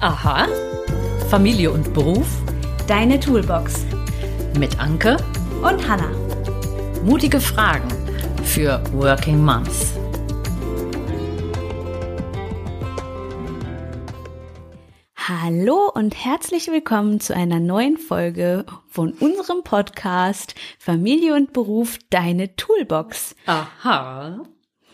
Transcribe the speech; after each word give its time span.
Aha. 0.00 0.46
Familie 1.28 1.70
und 1.72 1.92
Beruf 1.92 2.26
Deine 2.86 3.18
Toolbox 3.20 3.84
mit 4.58 4.78
Anke. 4.80 5.16
und 5.62 5.88
Hannah. 5.88 6.12
Mutige 7.04 7.40
Fragen 7.40 7.88
für 8.44 8.82
Working 8.92 9.44
Moms. 9.44 9.92
Hallo 15.16 15.90
und 15.92 16.14
herzlich 16.14 16.68
willkommen 16.68 17.20
zu 17.20 17.34
einer 17.34 17.60
neuen 17.60 17.98
Folge 17.98 18.64
von 18.88 19.12
unserem 19.12 19.62
Podcast 19.62 20.54
Familie 20.78 21.34
und 21.34 21.52
Beruf 21.52 21.98
Deine 22.10 22.56
Toolbox. 22.56 23.34
Aha. 23.46 24.42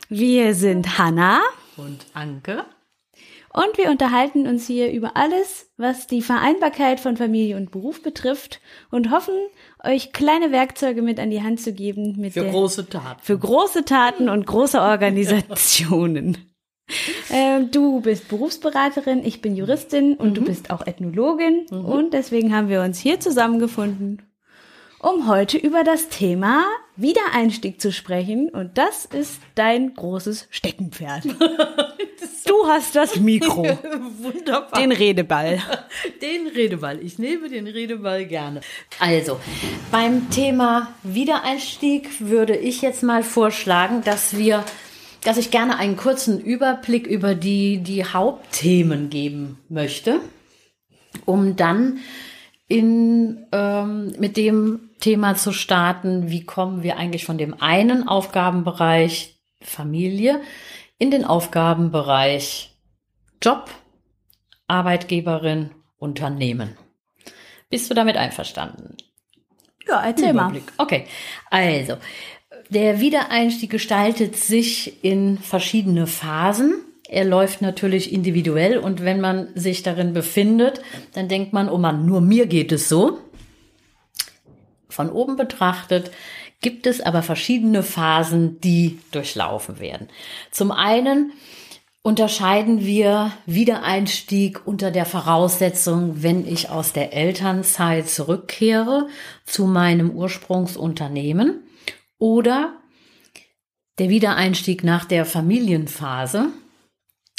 Wir 0.09 0.55
sind 0.55 0.99
Hannah 0.99 1.41
Und 1.77 2.07
Anke. 2.15 2.65
Und 3.55 3.79
wir 3.79 3.89
unterhalten 3.89 4.49
uns 4.49 4.67
hier 4.67 4.91
über 4.91 5.17
alles, 5.17 5.71
was 5.77 6.09
die 6.09 6.23
Vereinbarkeit 6.23 6.99
von 6.99 7.17
Familie 7.17 7.57
und 7.57 7.71
Beruf 7.71 8.03
betrifft 8.03 8.61
und 8.91 9.13
hoffen, 9.13 9.35
euch 9.85 10.13
kleine 10.13 10.51
Werkzeuge 10.51 11.03
mit 11.03 11.21
an 11.21 11.31
die 11.31 11.41
Hand 11.41 11.61
zu 11.61 11.73
geben 11.73 12.17
mit 12.19 12.33
Für 12.33 12.41
der 12.41 12.51
große 12.51 12.89
Taten. 12.89 13.21
für 13.23 13.39
große 13.39 13.85
Taten 13.85 14.29
und 14.29 14.45
große 14.47 14.81
Organisationen. 14.81 16.37
Ähm, 17.31 17.71
du 17.71 18.03
bist 18.03 18.29
Berufsberaterin, 18.29 19.25
ich 19.25 19.41
bin 19.41 19.57
Juristin 19.57 20.17
und 20.17 20.37
du 20.37 20.43
bist 20.43 20.71
auch 20.71 20.87
Ethnologin. 20.87 21.65
Und 21.71 22.13
deswegen 22.13 22.55
haben 22.55 22.69
wir 22.69 22.83
uns 22.83 22.99
hier 22.99 23.19
zusammengefunden, 23.21 24.21
um 25.01 25.27
heute 25.27 25.57
über 25.57 25.83
das 25.83 26.11
Thema 26.11 26.63
Wiedereinstieg 26.97 27.81
zu 27.81 27.93
sprechen. 27.93 28.49
Und 28.49 28.79
das 28.79 29.05
ist 29.05 29.41
dein 29.55 29.95
großes 29.95 30.49
Steckenpferd. 30.51 31.25
Du 32.47 32.67
hast 32.67 32.95
das 32.95 33.17
Mikro, 33.17 33.63
Wunderbar. 34.19 34.79
den 34.79 34.93
Redeball. 34.93 35.61
Den 36.23 36.47
Redeball. 36.47 37.01
Ich 37.03 37.19
nehme 37.19 37.49
den 37.49 37.67
Redeball 37.67 38.27
gerne. 38.27 38.61
Also, 38.99 39.41
beim 39.91 40.31
Thema 40.31 40.95
Wiedereinstieg 41.03 42.09
würde 42.21 42.55
ich 42.57 42.83
jetzt 42.83 43.03
mal 43.03 43.23
vorschlagen, 43.23 44.03
dass 44.05 44.37
wir, 44.37 44.63
dass 45.25 45.39
ich 45.39 45.51
gerne 45.51 45.79
einen 45.79 45.97
kurzen 45.97 46.39
Überblick 46.39 47.07
über 47.07 47.35
die, 47.35 47.79
die 47.79 48.05
Hauptthemen 48.05 49.09
geben 49.11 49.59
möchte, 49.69 50.21
um 51.25 51.57
dann 51.57 51.99
in, 52.69 53.47
ähm, 53.53 54.13
mit 54.19 54.37
dem 54.37 54.91
Thema 55.05 55.35
zu 55.35 55.53
starten, 55.53 56.31
wie 56.31 56.47
kommen 56.47 56.83
wir 56.83 56.97
eigentlich 56.97 57.27
von 57.27 57.37
dem 57.37 57.61
einen 57.61 58.09
Aufgabenbereich 58.09 59.39
Familie 59.61 60.41
in 60.97 61.11
den 61.11 61.27
Aufgabenbereich 61.27 62.75
Job, 63.43 63.69
Arbeitgeberin, 64.67 65.73
Unternehmen. 65.99 66.79
Bist 67.69 67.91
du 67.91 67.95
damit 67.95 68.17
einverstanden? 68.17 68.97
Ja, 69.87 70.03
erzähl 70.03 70.33
mal. 70.33 70.45
Überblick. 70.45 70.73
Okay, 70.79 71.05
also 71.51 71.99
der 72.71 72.99
Wiedereinstieg 72.99 73.69
gestaltet 73.69 74.37
sich 74.37 75.05
in 75.05 75.37
verschiedene 75.37 76.07
Phasen. 76.07 76.83
Er 77.11 77.27
läuft 77.27 77.61
natürlich 77.61 78.11
individuell 78.11 78.79
und 78.79 79.05
wenn 79.05 79.21
man 79.21 79.49
sich 79.55 79.83
darin 79.83 80.15
befindet, 80.15 80.81
dann 81.13 81.29
denkt 81.29 81.53
man, 81.53 81.69
oh 81.69 81.77
Mann, 81.77 82.07
nur 82.07 82.23
mir 82.23 82.47
geht 82.47 82.73
es 82.73 82.89
so. 82.89 83.19
Von 84.89 85.11
oben 85.11 85.37
betrachtet 85.37 86.11
gibt 86.61 86.87
es 86.87 87.01
aber 87.01 87.23
verschiedene 87.23 87.83
Phasen, 87.83 88.61
die 88.61 88.99
durchlaufen 89.11 89.81
werden. 89.81 90.09
Zum 90.51 90.73
einen 90.73 91.33
unterscheiden 92.03 92.85
wir 92.85 93.33
Wiedereinstieg 93.47 94.67
unter 94.67 94.91
der 94.91 95.07
Voraussetzung, 95.07 96.23
wenn 96.23 96.47
ich 96.47 96.69
aus 96.69 96.93
der 96.93 97.13
Elternzeit 97.13 98.09
zurückkehre 98.09 99.09
zu 99.45 99.67
meinem 99.67 100.11
Ursprungsunternehmen 100.11 101.63
oder 102.19 102.75
der 103.99 104.09
Wiedereinstieg 104.09 104.85
nach 104.85 105.05
der 105.05 105.25
Familienphase, 105.25 106.49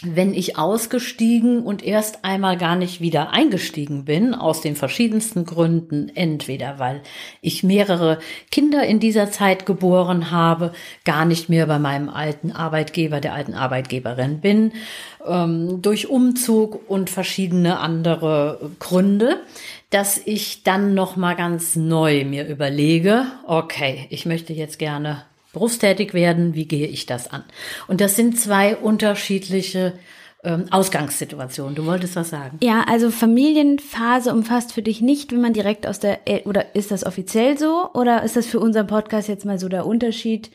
wenn 0.03 0.33
ich 0.33 0.57
ausgestiegen 0.57 1.63
und 1.63 1.81
erst 1.81 2.25
einmal 2.25 2.57
gar 2.57 2.75
nicht 2.75 3.00
wieder 3.00 3.31
eingestiegen 3.31 4.03
bin, 4.03 4.35
aus 4.35 4.59
den 4.59 4.75
verschiedensten 4.75 5.45
Gründen, 5.45 6.09
entweder 6.13 6.79
weil 6.79 7.01
ich 7.39 7.63
mehrere 7.63 8.19
Kinder 8.51 8.85
in 8.85 9.00
dieser 9.00 9.31
Zeit 9.31 9.66
geboren 9.66 10.31
habe, 10.31 10.73
gar 11.05 11.23
nicht 11.23 11.47
mehr 11.47 11.66
bei 11.66 11.79
meinem 11.79 12.09
alten 12.09 12.51
Arbeitgeber, 12.51 13.22
der 13.22 13.34
alten 13.34 13.53
Arbeitgeberin 13.53 14.41
bin, 14.41 14.73
ähm, 15.25 15.81
durch 15.81 16.09
Umzug 16.09 16.89
und 16.89 17.09
verschiedene 17.09 17.79
andere 17.79 18.72
Gründe, 18.79 19.39
dass 19.91 20.17
ich 20.17 20.63
dann 20.63 20.94
noch 20.94 21.16
mal 21.16 21.35
ganz 21.35 21.78
neu 21.78 22.25
mir 22.25 22.45
überlege, 22.47 23.28
okay, 23.47 24.07
ich 24.09 24.25
möchte 24.25 24.51
jetzt 24.51 24.78
gerne 24.78 25.23
berufstätig 25.55 26.13
werden, 26.13 26.53
wie 26.53 26.67
gehe 26.67 26.85
ich 26.85 27.05
das 27.05 27.31
an? 27.31 27.43
Und 27.88 28.01
das 28.01 28.16
sind 28.16 28.38
zwei 28.38 28.75
unterschiedliche 28.75 29.93
ähm, 30.43 30.66
Ausgangssituationen. 30.69 31.75
Du 31.75 31.85
wolltest 31.85 32.16
was 32.16 32.29
sagen? 32.29 32.59
Ja, 32.61 32.83
also 32.88 33.09
Familienphase 33.09 34.31
umfasst 34.31 34.73
für 34.73 34.81
dich 34.81 35.01
nicht, 35.01 35.31
wenn 35.31 35.41
man 35.41 35.53
direkt 35.53 35.88
aus 35.88 35.99
der, 35.99 36.27
El 36.27 36.41
oder 36.41 36.75
ist 36.75 36.91
das 36.91 37.05
offiziell 37.05 37.57
so? 37.57 37.89
Oder 37.93 38.21
ist 38.23 38.35
das 38.35 38.45
für 38.45 38.59
unseren 38.59 38.85
Podcast 38.85 39.27
jetzt 39.27 39.45
mal 39.45 39.57
so 39.57 39.69
der 39.69 39.85
Unterschied? 39.85 40.51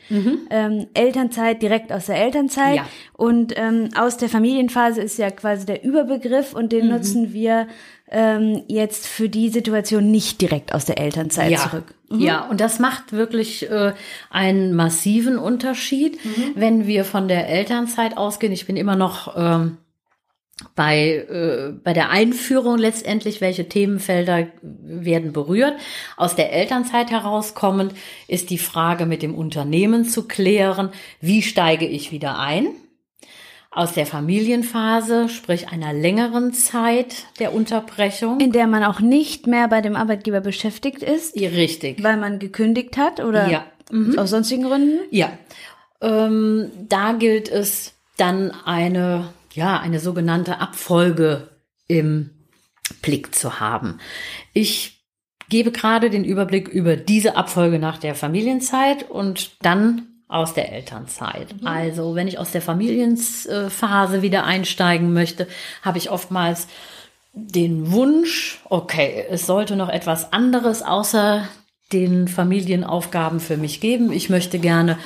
Ähm, 0.49 0.87
Elternzeit 0.93 1.61
direkt 1.61 1.91
aus 1.91 2.05
der 2.05 2.15
Elternzeit. 2.15 2.77
Ja. 2.77 2.85
Und 3.13 3.53
ähm, 3.57 3.89
aus 3.97 4.17
der 4.17 4.29
Familienphase 4.29 5.01
ist 5.01 5.17
ja 5.17 5.29
quasi 5.29 5.65
der 5.65 5.83
Überbegriff 5.83 6.53
und 6.53 6.71
den 6.71 6.87
nutzen 6.87 7.33
wir 7.33 7.67
ähm, 8.11 8.63
jetzt 8.67 9.07
für 9.07 9.29
die 9.29 9.49
Situation 9.49 10.11
nicht 10.11 10.41
direkt 10.41 10.73
aus 10.73 10.85
der 10.85 10.97
Elternzeit 10.97 11.57
zurück. 11.57 11.95
Ja, 12.09 12.41
und 12.49 12.59
das 12.59 12.79
macht 12.79 13.13
wirklich 13.13 13.69
äh, 13.69 13.93
einen 14.29 14.73
massiven 14.75 15.37
Unterschied, 15.39 16.19
wenn 16.55 16.85
wir 16.85 17.05
von 17.05 17.29
der 17.29 17.47
Elternzeit 17.47 18.17
ausgehen. 18.17 18.51
Ich 18.51 18.67
bin 18.67 18.75
immer 18.75 18.97
noch 18.97 19.33
ähm, 19.37 19.77
bei, 20.75 21.25
äh, 21.29 21.73
bei 21.83 21.93
der 21.93 22.09
Einführung 22.09 22.77
letztendlich, 22.77 23.41
welche 23.41 23.69
Themenfelder 23.69 24.47
werden 24.61 25.33
berührt. 25.33 25.75
Aus 26.17 26.35
der 26.35 26.51
Elternzeit 26.51 27.11
herauskommend 27.11 27.93
ist 28.27 28.49
die 28.49 28.57
Frage 28.57 29.05
mit 29.05 29.21
dem 29.21 29.35
Unternehmen 29.35 30.05
zu 30.05 30.27
klären, 30.27 30.89
wie 31.19 31.41
steige 31.41 31.87
ich 31.87 32.11
wieder 32.11 32.39
ein? 32.39 32.67
Aus 33.73 33.93
der 33.93 34.05
Familienphase, 34.05 35.29
sprich 35.29 35.69
einer 35.69 35.93
längeren 35.93 36.53
Zeit 36.53 37.25
der 37.39 37.53
Unterbrechung. 37.53 38.39
In 38.41 38.51
der 38.51 38.67
man 38.67 38.83
auch 38.83 38.99
nicht 38.99 39.47
mehr 39.47 39.69
bei 39.69 39.79
dem 39.79 39.95
Arbeitgeber 39.95 40.41
beschäftigt 40.41 41.01
ist, 41.01 41.35
Richtig. 41.39 42.03
weil 42.03 42.17
man 42.17 42.37
gekündigt 42.39 42.97
hat 42.97 43.21
oder 43.21 43.47
Ja. 43.49 43.65
aus 44.17 44.29
sonstigen 44.31 44.63
Gründen. 44.63 44.99
Ja, 45.09 45.31
ähm, 46.01 46.69
da 46.89 47.13
gilt 47.13 47.47
es 47.47 47.93
dann 48.17 48.51
eine, 48.65 49.29
ja, 49.53 49.79
eine 49.79 50.01
sogenannte 50.01 50.59
Abfolge 50.59 51.47
im 51.87 52.29
Blick 53.01 53.33
zu 53.33 53.61
haben. 53.61 53.99
Ich 54.51 55.01
gebe 55.47 55.71
gerade 55.71 56.09
den 56.09 56.25
Überblick 56.25 56.67
über 56.67 56.97
diese 56.97 57.37
Abfolge 57.37 57.79
nach 57.79 57.97
der 57.99 58.15
Familienzeit 58.15 59.09
und 59.09 59.51
dann 59.61 60.07
aus 60.31 60.53
der 60.53 60.71
Elternzeit. 60.71 61.47
Also, 61.63 62.15
wenn 62.15 62.27
ich 62.27 62.39
aus 62.39 62.51
der 62.51 62.61
Familienphase 62.61 64.21
wieder 64.21 64.45
einsteigen 64.45 65.13
möchte, 65.13 65.47
habe 65.81 65.97
ich 65.97 66.09
oftmals 66.09 66.67
den 67.33 67.91
Wunsch, 67.91 68.59
okay, 68.69 69.25
es 69.29 69.45
sollte 69.45 69.75
noch 69.75 69.89
etwas 69.89 70.33
anderes 70.33 70.81
außer 70.81 71.47
den 71.93 72.29
Familienaufgaben 72.29 73.41
für 73.41 73.57
mich 73.57 73.81
geben. 73.81 74.13
Ich 74.13 74.29
möchte 74.29 74.59
gerne 74.59 74.97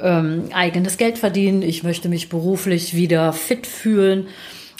ähm, 0.00 0.48
eigenes 0.52 0.96
Geld 0.96 1.18
verdienen. 1.18 1.62
Ich 1.62 1.84
möchte 1.84 2.08
mich 2.08 2.28
beruflich 2.28 2.94
wieder 2.94 3.32
fit 3.32 3.66
fühlen 3.66 4.26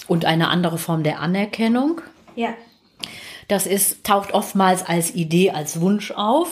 und 0.08 0.24
eine 0.24 0.48
andere 0.48 0.78
Form 0.78 1.04
der 1.04 1.20
Anerkennung. 1.20 2.00
Ja. 2.34 2.54
Das 3.46 3.66
ist, 3.66 4.04
taucht 4.04 4.34
oftmals 4.34 4.84
als 4.84 5.14
Idee, 5.14 5.50
als 5.50 5.80
Wunsch 5.80 6.10
auf. 6.10 6.48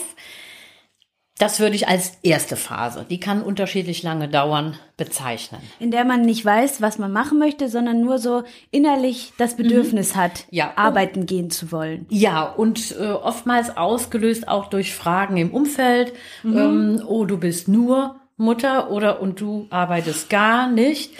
Das 1.40 1.58
würde 1.58 1.74
ich 1.74 1.88
als 1.88 2.12
erste 2.22 2.54
Phase, 2.54 3.06
die 3.08 3.18
kann 3.18 3.42
unterschiedlich 3.42 4.02
lange 4.02 4.28
dauern, 4.28 4.76
bezeichnen. 4.98 5.60
In 5.78 5.90
der 5.90 6.04
man 6.04 6.20
nicht 6.20 6.44
weiß, 6.44 6.82
was 6.82 6.98
man 6.98 7.12
machen 7.12 7.38
möchte, 7.38 7.70
sondern 7.70 8.02
nur 8.02 8.18
so 8.18 8.42
innerlich 8.70 9.32
das 9.38 9.56
Bedürfnis 9.56 10.14
hat, 10.14 10.44
Ja. 10.50 10.74
arbeiten 10.76 11.24
gehen 11.24 11.50
zu 11.50 11.72
wollen. 11.72 12.04
Ja, 12.10 12.42
und 12.44 12.94
äh, 13.00 13.06
oftmals 13.06 13.74
ausgelöst 13.76 14.48
auch 14.48 14.66
durch 14.66 14.94
Fragen 14.94 15.38
im 15.38 15.50
Umfeld. 15.52 16.12
Ähm, 16.44 17.02
oh, 17.06 17.24
du 17.24 17.38
bist 17.38 17.68
nur 17.68 18.16
Mutter 18.36 18.90
oder 18.90 19.22
und 19.22 19.40
du 19.40 19.66
arbeitest 19.70 20.28
gar 20.28 20.68
nicht. 20.70 21.12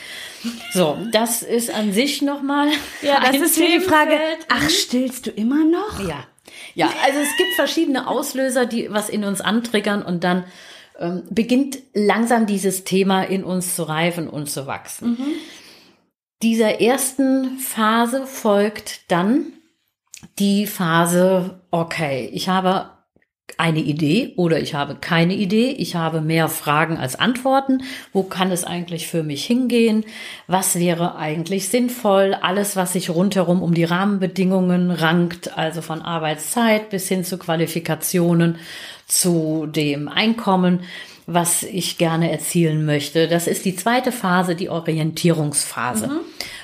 So, 0.72 0.98
das 1.12 1.42
ist 1.42 1.74
an 1.74 1.92
sich 1.94 2.20
nochmal. 2.20 2.68
Ja, 3.00 3.20
das 3.24 3.36
ist 3.40 3.58
wie 3.58 3.78
die 3.78 3.80
Frage, 3.80 4.18
ach, 4.48 4.68
stillst 4.68 5.26
du 5.26 5.30
immer 5.30 5.64
noch? 5.64 6.06
Ja. 6.06 6.24
Ja, 6.74 6.90
also 7.04 7.18
es 7.18 7.36
gibt 7.36 7.54
verschiedene 7.54 8.06
Auslöser, 8.06 8.66
die 8.66 8.90
was 8.90 9.08
in 9.08 9.24
uns 9.24 9.40
antriggern 9.40 10.02
und 10.02 10.24
dann 10.24 10.44
ähm, 10.98 11.22
beginnt 11.30 11.78
langsam 11.94 12.46
dieses 12.46 12.84
Thema 12.84 13.22
in 13.22 13.44
uns 13.44 13.74
zu 13.74 13.84
reifen 13.84 14.28
und 14.28 14.50
zu 14.50 14.66
wachsen. 14.66 15.18
Dieser 16.42 16.80
ersten 16.80 17.58
Phase 17.58 18.26
folgt 18.26 19.10
dann 19.10 19.52
die 20.38 20.66
Phase, 20.66 21.60
okay, 21.70 22.30
ich 22.32 22.48
habe 22.48 22.90
eine 23.58 23.80
Idee 23.80 24.32
oder 24.36 24.60
ich 24.60 24.74
habe 24.74 24.94
keine 24.94 25.34
Idee, 25.34 25.70
ich 25.70 25.94
habe 25.94 26.20
mehr 26.20 26.48
Fragen 26.48 26.96
als 26.96 27.16
Antworten. 27.16 27.82
Wo 28.12 28.22
kann 28.22 28.50
es 28.52 28.64
eigentlich 28.64 29.06
für 29.06 29.22
mich 29.22 29.44
hingehen? 29.44 30.04
Was 30.46 30.78
wäre 30.78 31.16
eigentlich 31.16 31.68
sinnvoll? 31.68 32.34
Alles, 32.40 32.76
was 32.76 32.92
sich 32.92 33.10
rundherum 33.10 33.62
um 33.62 33.74
die 33.74 33.84
Rahmenbedingungen 33.84 34.90
rankt, 34.90 35.56
also 35.56 35.82
von 35.82 36.02
Arbeitszeit 36.02 36.90
bis 36.90 37.08
hin 37.08 37.24
zu 37.24 37.38
Qualifikationen, 37.38 38.56
zu 39.06 39.66
dem 39.66 40.08
Einkommen, 40.08 40.80
was 41.26 41.62
ich 41.62 41.98
gerne 41.98 42.30
erzielen 42.30 42.84
möchte. 42.84 43.28
Das 43.28 43.46
ist 43.46 43.64
die 43.64 43.76
zweite 43.76 44.12
Phase, 44.12 44.54
die 44.54 44.68
Orientierungsphase. 44.68 46.08
Mhm. 46.08 46.20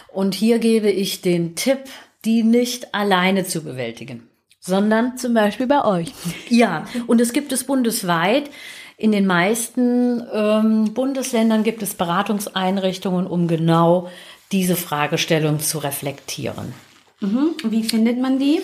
Und 0.08 0.34
hier 0.34 0.58
gebe 0.58 0.90
ich 0.90 1.20
den 1.20 1.56
Tipp, 1.56 1.80
die 2.24 2.42
nicht 2.42 2.94
alleine 2.94 3.44
zu 3.44 3.62
bewältigen 3.62 4.28
sondern 4.66 5.16
zum 5.16 5.34
Beispiel 5.34 5.66
bei 5.66 5.84
euch. 5.84 6.12
Ja, 6.48 6.86
und 7.06 7.20
es 7.20 7.32
gibt 7.32 7.52
es 7.52 7.64
bundesweit. 7.64 8.50
In 8.98 9.12
den 9.12 9.26
meisten 9.26 10.22
ähm, 10.32 10.94
Bundesländern 10.94 11.62
gibt 11.62 11.82
es 11.82 11.94
Beratungseinrichtungen, 11.94 13.26
um 13.26 13.46
genau 13.46 14.08
diese 14.52 14.76
Fragestellung 14.76 15.60
zu 15.60 15.78
reflektieren. 15.78 16.72
Mhm. 17.20 17.54
Wie 17.64 17.84
findet 17.84 18.18
man 18.18 18.38
die? 18.38 18.60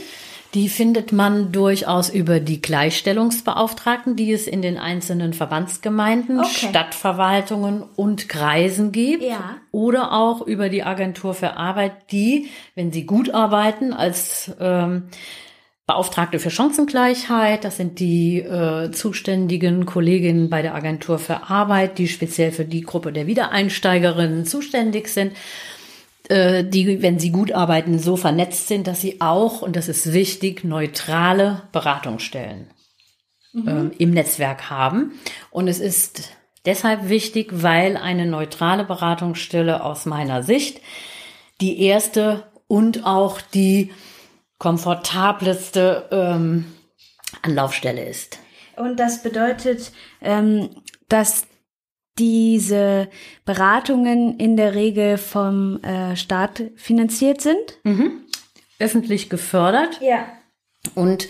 Die 0.54 0.68
findet 0.68 1.12
man 1.12 1.50
durchaus 1.50 2.10
über 2.10 2.38
die 2.38 2.60
Gleichstellungsbeauftragten, 2.60 4.16
die 4.16 4.32
es 4.32 4.46
in 4.46 4.60
den 4.60 4.76
einzelnen 4.76 5.32
Verbandsgemeinden, 5.32 6.40
okay. 6.40 6.68
Stadtverwaltungen 6.68 7.82
und 7.96 8.28
Kreisen 8.28 8.92
gibt. 8.92 9.22
Ja. 9.22 9.56
Oder 9.70 10.12
auch 10.12 10.42
über 10.42 10.68
die 10.68 10.82
Agentur 10.82 11.32
für 11.32 11.56
Arbeit, 11.56 11.92
die, 12.10 12.48
wenn 12.74 12.92
sie 12.92 13.06
gut 13.06 13.30
arbeiten, 13.30 13.94
als 13.94 14.50
ähm, 14.60 15.04
Beauftragte 15.86 16.38
für 16.38 16.50
Chancengleichheit, 16.50 17.64
das 17.64 17.76
sind 17.76 17.98
die 17.98 18.38
äh, 18.38 18.92
zuständigen 18.92 19.84
Kolleginnen 19.84 20.48
bei 20.48 20.62
der 20.62 20.74
Agentur 20.74 21.18
für 21.18 21.50
Arbeit, 21.50 21.98
die 21.98 22.06
speziell 22.06 22.52
für 22.52 22.64
die 22.64 22.82
Gruppe 22.82 23.12
der 23.12 23.26
Wiedereinsteigerinnen 23.26 24.46
zuständig 24.46 25.08
sind, 25.08 25.32
äh, 26.28 26.62
die, 26.62 27.02
wenn 27.02 27.18
sie 27.18 27.32
gut 27.32 27.50
arbeiten, 27.50 27.98
so 27.98 28.16
vernetzt 28.16 28.68
sind, 28.68 28.86
dass 28.86 29.00
sie 29.00 29.20
auch, 29.20 29.60
und 29.60 29.74
das 29.74 29.88
ist 29.88 30.12
wichtig, 30.12 30.62
neutrale 30.62 31.62
Beratungsstellen 31.72 32.70
mhm. 33.52 33.68
äh, 33.68 34.02
im 34.02 34.10
Netzwerk 34.12 34.70
haben. 34.70 35.12
Und 35.50 35.66
es 35.66 35.80
ist 35.80 36.30
deshalb 36.64 37.08
wichtig, 37.08 37.50
weil 37.54 37.96
eine 37.96 38.26
neutrale 38.26 38.84
Beratungsstelle 38.84 39.82
aus 39.82 40.06
meiner 40.06 40.44
Sicht 40.44 40.80
die 41.60 41.82
erste 41.82 42.44
und 42.68 43.04
auch 43.04 43.40
die 43.40 43.90
komfortableste 44.62 46.08
ähm, 46.12 46.66
Anlaufstelle 47.42 48.08
ist. 48.08 48.38
Und 48.76 49.00
das 49.00 49.20
bedeutet, 49.20 49.90
ähm, 50.20 50.70
dass 51.08 51.48
diese 52.16 53.08
Beratungen 53.44 54.38
in 54.38 54.56
der 54.56 54.76
Regel 54.76 55.18
vom 55.18 55.82
äh, 55.82 56.14
Staat 56.14 56.62
finanziert 56.76 57.40
sind? 57.40 57.80
Mhm. 57.82 58.20
Öffentlich 58.78 59.28
gefördert. 59.28 60.00
Ja. 60.00 60.28
Und 60.94 61.26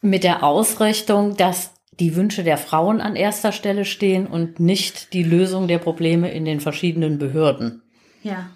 mit 0.00 0.24
der 0.24 0.42
Ausrichtung, 0.42 1.36
dass 1.36 1.74
die 2.00 2.16
Wünsche 2.16 2.42
der 2.42 2.58
Frauen 2.58 3.00
an 3.00 3.14
erster 3.14 3.52
Stelle 3.52 3.84
stehen 3.84 4.26
und 4.26 4.58
nicht 4.58 5.12
die 5.12 5.22
Lösung 5.22 5.68
der 5.68 5.78
Probleme 5.78 6.32
in 6.32 6.44
den 6.44 6.58
verschiedenen 6.58 7.20
Behörden. 7.20 7.82
Ja. 8.24 8.50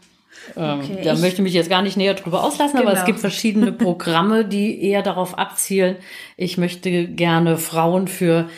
Ähm, 0.56 0.80
okay, 0.80 1.00
da 1.02 1.14
möchte 1.14 1.36
ich 1.36 1.42
mich 1.42 1.54
jetzt 1.54 1.70
gar 1.70 1.82
nicht 1.82 1.96
näher 1.96 2.14
drüber 2.14 2.44
auslassen, 2.44 2.78
genau. 2.78 2.90
aber 2.90 2.92
es 2.92 3.04
genau. 3.04 3.06
gibt 3.06 3.20
verschiedene 3.20 3.72
Programme, 3.72 4.44
die 4.44 4.82
eher 4.82 5.02
darauf 5.02 5.38
abzielen, 5.38 5.96
ich 6.36 6.58
möchte 6.58 7.08
gerne 7.08 7.58
Frauen 7.58 8.08
für 8.08 8.48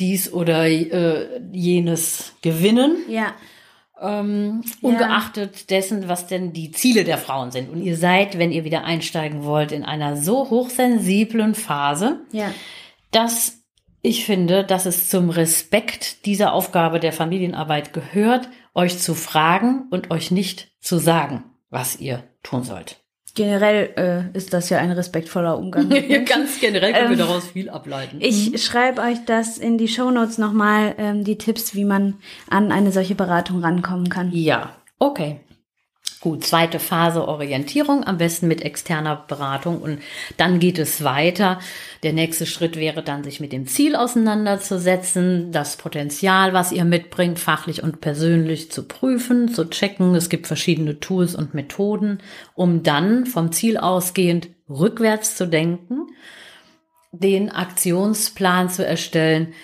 dies 0.00 0.32
oder 0.32 0.66
äh, 0.66 1.40
jenes 1.52 2.34
gewinnen. 2.42 2.96
Ja. 3.08 3.34
Ähm, 4.00 4.62
ja. 4.80 4.88
Ungeachtet 4.88 5.70
dessen, 5.70 6.08
was 6.08 6.26
denn 6.26 6.52
die 6.52 6.72
Ziele 6.72 7.04
der 7.04 7.18
Frauen 7.18 7.52
sind. 7.52 7.70
Und 7.70 7.82
ihr 7.82 7.96
seid, 7.96 8.38
wenn 8.38 8.50
ihr 8.50 8.64
wieder 8.64 8.84
einsteigen 8.84 9.44
wollt, 9.44 9.70
in 9.70 9.84
einer 9.84 10.16
so 10.16 10.50
hochsensiblen 10.50 11.54
Phase, 11.54 12.20
ja. 12.32 12.52
dass 13.12 13.62
ich 14.02 14.24
finde, 14.24 14.64
dass 14.64 14.86
es 14.86 15.08
zum 15.08 15.30
Respekt 15.30 16.26
dieser 16.26 16.52
Aufgabe 16.52 16.98
der 16.98 17.12
Familienarbeit 17.12 17.92
gehört, 17.92 18.48
euch 18.74 18.98
zu 18.98 19.14
fragen 19.14 19.86
und 19.90 20.10
euch 20.10 20.32
nicht 20.32 20.71
zu 20.82 20.98
sagen, 20.98 21.44
was 21.70 21.98
ihr 21.98 22.24
tun 22.42 22.64
sollt. 22.64 22.98
Generell 23.34 24.28
äh, 24.34 24.36
ist 24.36 24.52
das 24.52 24.68
ja 24.68 24.78
ein 24.78 24.90
respektvoller 24.90 25.56
Umgang. 25.56 25.88
Ganz 26.26 26.60
generell 26.60 26.92
können 26.92 27.12
ähm, 27.12 27.18
wir 27.18 27.24
daraus 27.24 27.46
viel 27.46 27.70
ableiten. 27.70 28.18
Ich 28.20 28.52
mhm. 28.52 28.58
schreibe 28.58 29.00
euch 29.00 29.24
das 29.24 29.56
in 29.56 29.78
die 29.78 29.88
Shownotes 29.88 30.36
nochmal, 30.36 30.94
ähm, 30.98 31.24
die 31.24 31.38
Tipps, 31.38 31.74
wie 31.74 31.86
man 31.86 32.18
an 32.50 32.70
eine 32.70 32.92
solche 32.92 33.14
Beratung 33.14 33.64
rankommen 33.64 34.10
kann. 34.10 34.30
Ja, 34.32 34.76
okay. 34.98 35.40
Gut, 36.22 36.44
zweite 36.44 36.78
Phase 36.78 37.26
Orientierung, 37.26 38.04
am 38.04 38.16
besten 38.16 38.46
mit 38.46 38.62
externer 38.62 39.24
Beratung 39.26 39.82
und 39.82 39.98
dann 40.36 40.60
geht 40.60 40.78
es 40.78 41.02
weiter. 41.02 41.58
Der 42.04 42.12
nächste 42.12 42.46
Schritt 42.46 42.76
wäre 42.76 43.02
dann, 43.02 43.24
sich 43.24 43.40
mit 43.40 43.50
dem 43.52 43.66
Ziel 43.66 43.96
auseinanderzusetzen, 43.96 45.50
das 45.50 45.76
Potenzial, 45.76 46.52
was 46.52 46.70
ihr 46.70 46.84
mitbringt, 46.84 47.40
fachlich 47.40 47.82
und 47.82 48.00
persönlich 48.00 48.70
zu 48.70 48.86
prüfen, 48.86 49.48
zu 49.48 49.68
checken. 49.68 50.14
Es 50.14 50.28
gibt 50.28 50.46
verschiedene 50.46 51.00
Tools 51.00 51.34
und 51.34 51.54
Methoden, 51.54 52.18
um 52.54 52.84
dann 52.84 53.26
vom 53.26 53.50
Ziel 53.50 53.76
ausgehend 53.76 54.48
rückwärts 54.68 55.34
zu 55.36 55.48
denken, 55.48 56.06
den 57.10 57.50
Aktionsplan 57.50 58.70
zu 58.70 58.86
erstellen. 58.86 59.54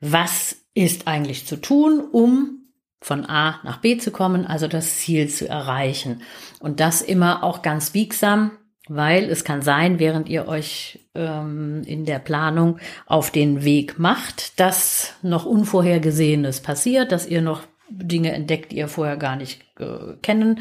Was 0.00 0.56
ist 0.74 1.06
eigentlich 1.06 1.46
zu 1.46 1.60
tun, 1.60 2.00
um 2.10 2.57
von 3.00 3.26
A 3.26 3.60
nach 3.64 3.78
B 3.78 3.98
zu 3.98 4.10
kommen, 4.10 4.46
also 4.46 4.66
das 4.66 4.98
Ziel 4.98 5.28
zu 5.28 5.48
erreichen. 5.48 6.22
Und 6.60 6.80
das 6.80 7.00
immer 7.00 7.44
auch 7.44 7.62
ganz 7.62 7.90
biegsam, 7.90 8.52
weil 8.88 9.24
es 9.24 9.44
kann 9.44 9.62
sein, 9.62 9.98
während 9.98 10.28
ihr 10.28 10.48
euch 10.48 11.00
ähm, 11.14 11.82
in 11.86 12.04
der 12.04 12.18
Planung 12.18 12.78
auf 13.06 13.30
den 13.30 13.64
Weg 13.64 13.98
macht, 13.98 14.58
dass 14.58 15.14
noch 15.22 15.44
Unvorhergesehenes 15.44 16.60
passiert, 16.60 17.12
dass 17.12 17.26
ihr 17.26 17.42
noch 17.42 17.62
Dinge 17.90 18.32
entdeckt, 18.32 18.72
die 18.72 18.78
ihr 18.78 18.88
vorher 18.88 19.16
gar 19.16 19.36
nicht 19.36 19.62
äh, 19.78 20.16
kennen 20.22 20.60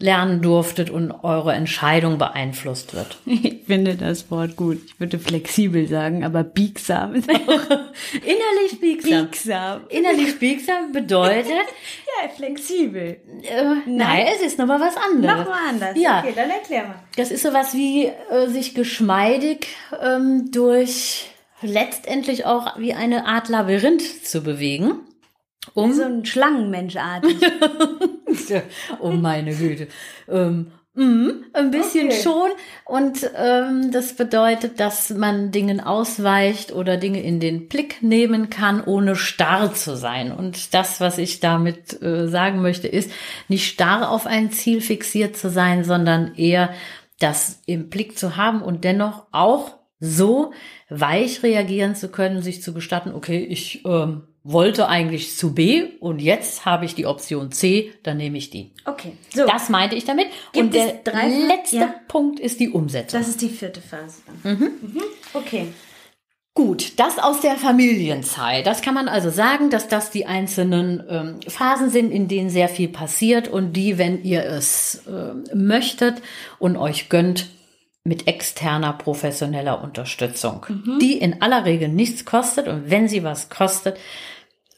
lernen 0.00 0.42
durftet 0.42 0.90
und 0.90 1.10
eure 1.10 1.52
Entscheidung 1.52 2.18
beeinflusst 2.18 2.94
wird. 2.94 3.18
Ich 3.68 3.74
finde 3.74 3.96
das 3.96 4.30
Wort 4.30 4.56
gut. 4.56 4.78
Ich 4.86 4.98
würde 4.98 5.18
flexibel 5.18 5.86
sagen, 5.86 6.24
aber 6.24 6.42
biegsam 6.42 7.14
ist 7.14 7.28
auch 7.28 7.36
innerlich 8.14 8.80
biegsam. 8.80 9.26
Biegsam. 9.26 9.80
Innerlich 9.90 10.38
biegsam 10.38 10.92
bedeutet 10.92 11.48
ja 12.22 12.28
flexibel. 12.34 13.20
Äh, 13.42 13.64
nein. 13.84 13.96
nein, 13.98 14.26
es 14.34 14.40
ist 14.40 14.58
nochmal 14.58 14.80
was 14.80 14.96
anderes. 14.96 15.36
Nochmal 15.40 15.68
anders. 15.68 15.96
Ja. 15.96 16.20
Okay, 16.20 16.32
dann 16.34 16.48
erklär 16.48 16.84
mal. 16.84 16.94
Das 17.16 17.30
ist 17.30 17.42
sowas 17.42 17.74
wie 17.74 18.06
äh, 18.06 18.48
sich 18.48 18.74
geschmeidig 18.74 19.68
ähm, 20.02 20.50
durch 20.50 21.26
letztendlich 21.60 22.46
auch 22.46 22.78
wie 22.78 22.94
eine 22.94 23.26
Art 23.26 23.50
Labyrinth 23.50 24.24
zu 24.24 24.42
bewegen. 24.42 25.00
Um 25.74 25.92
so 25.92 26.04
ein 26.04 26.24
Schlangenmenschartig. 26.24 27.36
oh 29.00 29.10
meine 29.10 29.54
Güte. 29.54 29.88
Ähm, 30.28 30.72
mm, 30.94 31.30
ein 31.52 31.70
bisschen 31.70 32.08
okay. 32.08 32.22
schon. 32.22 32.50
Und 32.84 33.30
ähm, 33.36 33.90
das 33.92 34.14
bedeutet, 34.14 34.80
dass 34.80 35.10
man 35.10 35.50
Dingen 35.50 35.80
ausweicht 35.80 36.72
oder 36.72 36.96
Dinge 36.96 37.22
in 37.22 37.40
den 37.40 37.68
Blick 37.68 38.02
nehmen 38.02 38.50
kann, 38.50 38.82
ohne 38.82 39.16
starr 39.16 39.74
zu 39.74 39.96
sein. 39.96 40.32
Und 40.32 40.74
das, 40.74 41.00
was 41.00 41.18
ich 41.18 41.40
damit 41.40 42.02
äh, 42.02 42.28
sagen 42.28 42.62
möchte, 42.62 42.88
ist, 42.88 43.10
nicht 43.48 43.68
starr 43.68 44.10
auf 44.10 44.26
ein 44.26 44.50
Ziel 44.50 44.80
fixiert 44.80 45.36
zu 45.36 45.50
sein, 45.50 45.84
sondern 45.84 46.34
eher 46.34 46.70
das 47.18 47.62
im 47.66 47.88
Blick 47.88 48.18
zu 48.18 48.36
haben 48.36 48.62
und 48.62 48.84
dennoch 48.84 49.26
auch 49.32 49.78
so 50.00 50.52
weich 50.88 51.42
reagieren 51.42 51.96
zu 51.96 52.08
können, 52.08 52.42
sich 52.42 52.62
zu 52.62 52.72
gestatten, 52.72 53.12
okay, 53.12 53.44
ich 53.44 53.84
ähm, 53.84 54.28
wollte 54.52 54.88
eigentlich 54.88 55.36
zu 55.36 55.54
B 55.54 55.84
und 56.00 56.20
jetzt 56.20 56.64
habe 56.64 56.84
ich 56.86 56.94
die 56.94 57.06
Option 57.06 57.52
C, 57.52 57.92
dann 58.02 58.16
nehme 58.16 58.38
ich 58.38 58.50
die. 58.50 58.72
Okay. 58.86 59.12
So. 59.34 59.46
Das 59.46 59.68
meinte 59.68 59.94
ich 59.94 60.04
damit. 60.04 60.26
Gibt 60.52 60.66
und 60.66 60.74
der 60.74 61.02
letzte 61.48 61.76
ja. 61.76 61.94
Punkt 62.08 62.40
ist 62.40 62.58
die 62.58 62.70
Umsetzung. 62.70 63.20
Das 63.20 63.28
ist 63.28 63.42
die 63.42 63.50
vierte 63.50 63.82
Phase. 63.82 64.22
Mhm. 64.44 64.70
Mhm. 64.80 65.02
Okay. 65.34 65.66
Gut, 66.54 66.98
das 66.98 67.18
aus 67.18 67.40
der 67.40 67.56
Familienzeit. 67.56 68.66
Das 68.66 68.82
kann 68.82 68.94
man 68.94 69.06
also 69.06 69.30
sagen, 69.30 69.70
dass 69.70 69.86
das 69.86 70.10
die 70.10 70.26
einzelnen 70.26 71.04
ähm, 71.08 71.40
Phasen 71.46 71.90
sind, 71.90 72.10
in 72.10 72.26
denen 72.26 72.50
sehr 72.50 72.68
viel 72.68 72.88
passiert 72.88 73.46
und 73.46 73.74
die, 73.74 73.96
wenn 73.96 74.24
ihr 74.24 74.44
es 74.44 75.04
äh, 75.06 75.54
möchtet 75.54 76.20
und 76.58 76.76
euch 76.76 77.10
gönnt, 77.10 77.48
mit 78.08 78.26
externer 78.26 78.94
professioneller 78.94 79.82
Unterstützung, 79.82 80.66
mhm. 80.68 80.98
die 80.98 81.18
in 81.18 81.42
aller 81.42 81.64
Regel 81.64 81.88
nichts 81.88 82.24
kostet 82.24 82.66
und 82.66 82.90
wenn 82.90 83.06
sie 83.06 83.22
was 83.22 83.50
kostet, 83.50 83.98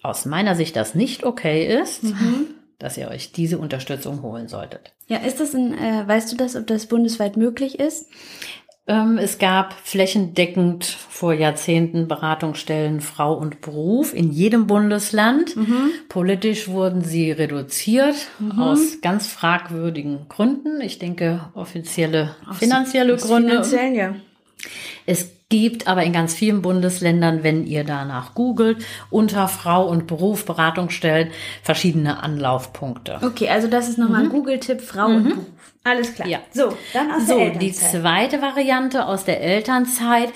aus 0.02 0.24
meiner 0.24 0.54
Sicht 0.54 0.76
das 0.76 0.94
nicht 0.94 1.24
okay 1.24 1.66
ist, 1.80 2.04
mhm. 2.04 2.46
dass 2.78 2.96
ihr 2.96 3.08
euch 3.08 3.32
diese 3.32 3.58
Unterstützung 3.58 4.22
holen 4.22 4.48
solltet. 4.48 4.92
Ja, 5.06 5.18
ist 5.18 5.40
das 5.40 5.54
ein, 5.54 5.76
äh, 5.76 6.06
weißt 6.06 6.32
du 6.32 6.36
das, 6.36 6.56
ob 6.56 6.66
das 6.66 6.86
bundesweit 6.86 7.36
möglich 7.36 7.78
ist? 7.78 8.06
Ähm, 8.86 9.18
es 9.18 9.38
gab 9.38 9.74
flächendeckend 9.74 10.84
vor 10.84 11.32
Jahrzehnten 11.32 12.08
Beratungsstellen 12.08 13.00
Frau 13.00 13.34
und 13.34 13.60
Beruf 13.60 14.14
in 14.14 14.32
jedem 14.32 14.66
Bundesland. 14.66 15.54
Mhm. 15.54 15.90
Politisch 16.08 16.66
wurden 16.68 17.02
sie 17.02 17.30
reduziert 17.30 18.16
mhm. 18.38 18.58
aus 18.58 19.00
ganz 19.00 19.28
fragwürdigen 19.28 20.26
Gründen. 20.28 20.80
Ich 20.80 20.98
denke, 20.98 21.50
offizielle 21.54 22.34
finanzielle 22.52 23.14
aus 23.14 23.22
Gründe. 23.22 23.50
Finanziell, 23.50 23.94
ja. 23.94 24.14
Es 25.06 25.30
gibt 25.50 25.86
aber 25.86 26.04
in 26.04 26.14
ganz 26.14 26.32
vielen 26.32 26.62
Bundesländern, 26.62 27.42
wenn 27.42 27.66
ihr 27.66 27.84
danach 27.84 28.34
googelt, 28.34 28.84
unter 29.10 29.48
Frau 29.48 29.86
und 29.86 30.06
Beruf 30.06 30.46
Beratungsstellen 30.46 31.30
verschiedene 31.62 32.22
Anlaufpunkte. 32.22 33.18
Okay, 33.22 33.50
also 33.50 33.68
das 33.68 33.88
ist 33.88 33.98
nochmal 33.98 34.22
mhm. 34.22 34.26
ein 34.26 34.32
Google-Tipp, 34.32 34.80
Frau 34.80 35.08
mhm. 35.08 35.16
und 35.16 35.24
Beruf. 35.24 35.46
Alles 35.84 36.14
klar. 36.14 36.28
Ja. 36.28 36.38
So, 36.52 36.76
dann 36.92 37.10
aus 37.10 37.26
so, 37.26 37.36
der 37.36 37.46
Elternzeit. 37.46 37.62
Die 37.62 37.72
zweite 37.72 38.42
Variante 38.42 39.06
aus 39.06 39.24
der 39.24 39.40
Elternzeit. 39.42 40.32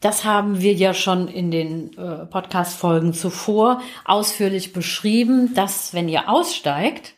Das 0.00 0.24
haben 0.24 0.60
wir 0.60 0.74
ja 0.74 0.92
schon 0.94 1.28
in 1.28 1.50
den 1.50 1.96
äh, 1.96 2.26
Podcast-Folgen 2.26 3.14
zuvor 3.14 3.80
ausführlich 4.04 4.72
beschrieben, 4.72 5.54
dass 5.54 5.94
wenn 5.94 6.08
ihr 6.08 6.28
aussteigt, 6.28 7.14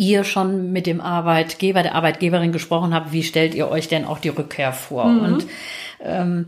ihr 0.00 0.24
schon 0.24 0.72
mit 0.72 0.86
dem 0.86 1.02
Arbeitgeber, 1.02 1.82
der 1.82 1.94
Arbeitgeberin 1.94 2.52
gesprochen 2.52 2.94
habt, 2.94 3.12
wie 3.12 3.22
stellt 3.22 3.54
ihr 3.54 3.68
euch 3.68 3.86
denn 3.86 4.06
auch 4.06 4.18
die 4.18 4.30
Rückkehr 4.30 4.72
vor? 4.72 5.04
Mhm. 5.04 5.20
Und 5.20 5.46
ähm, 6.02 6.46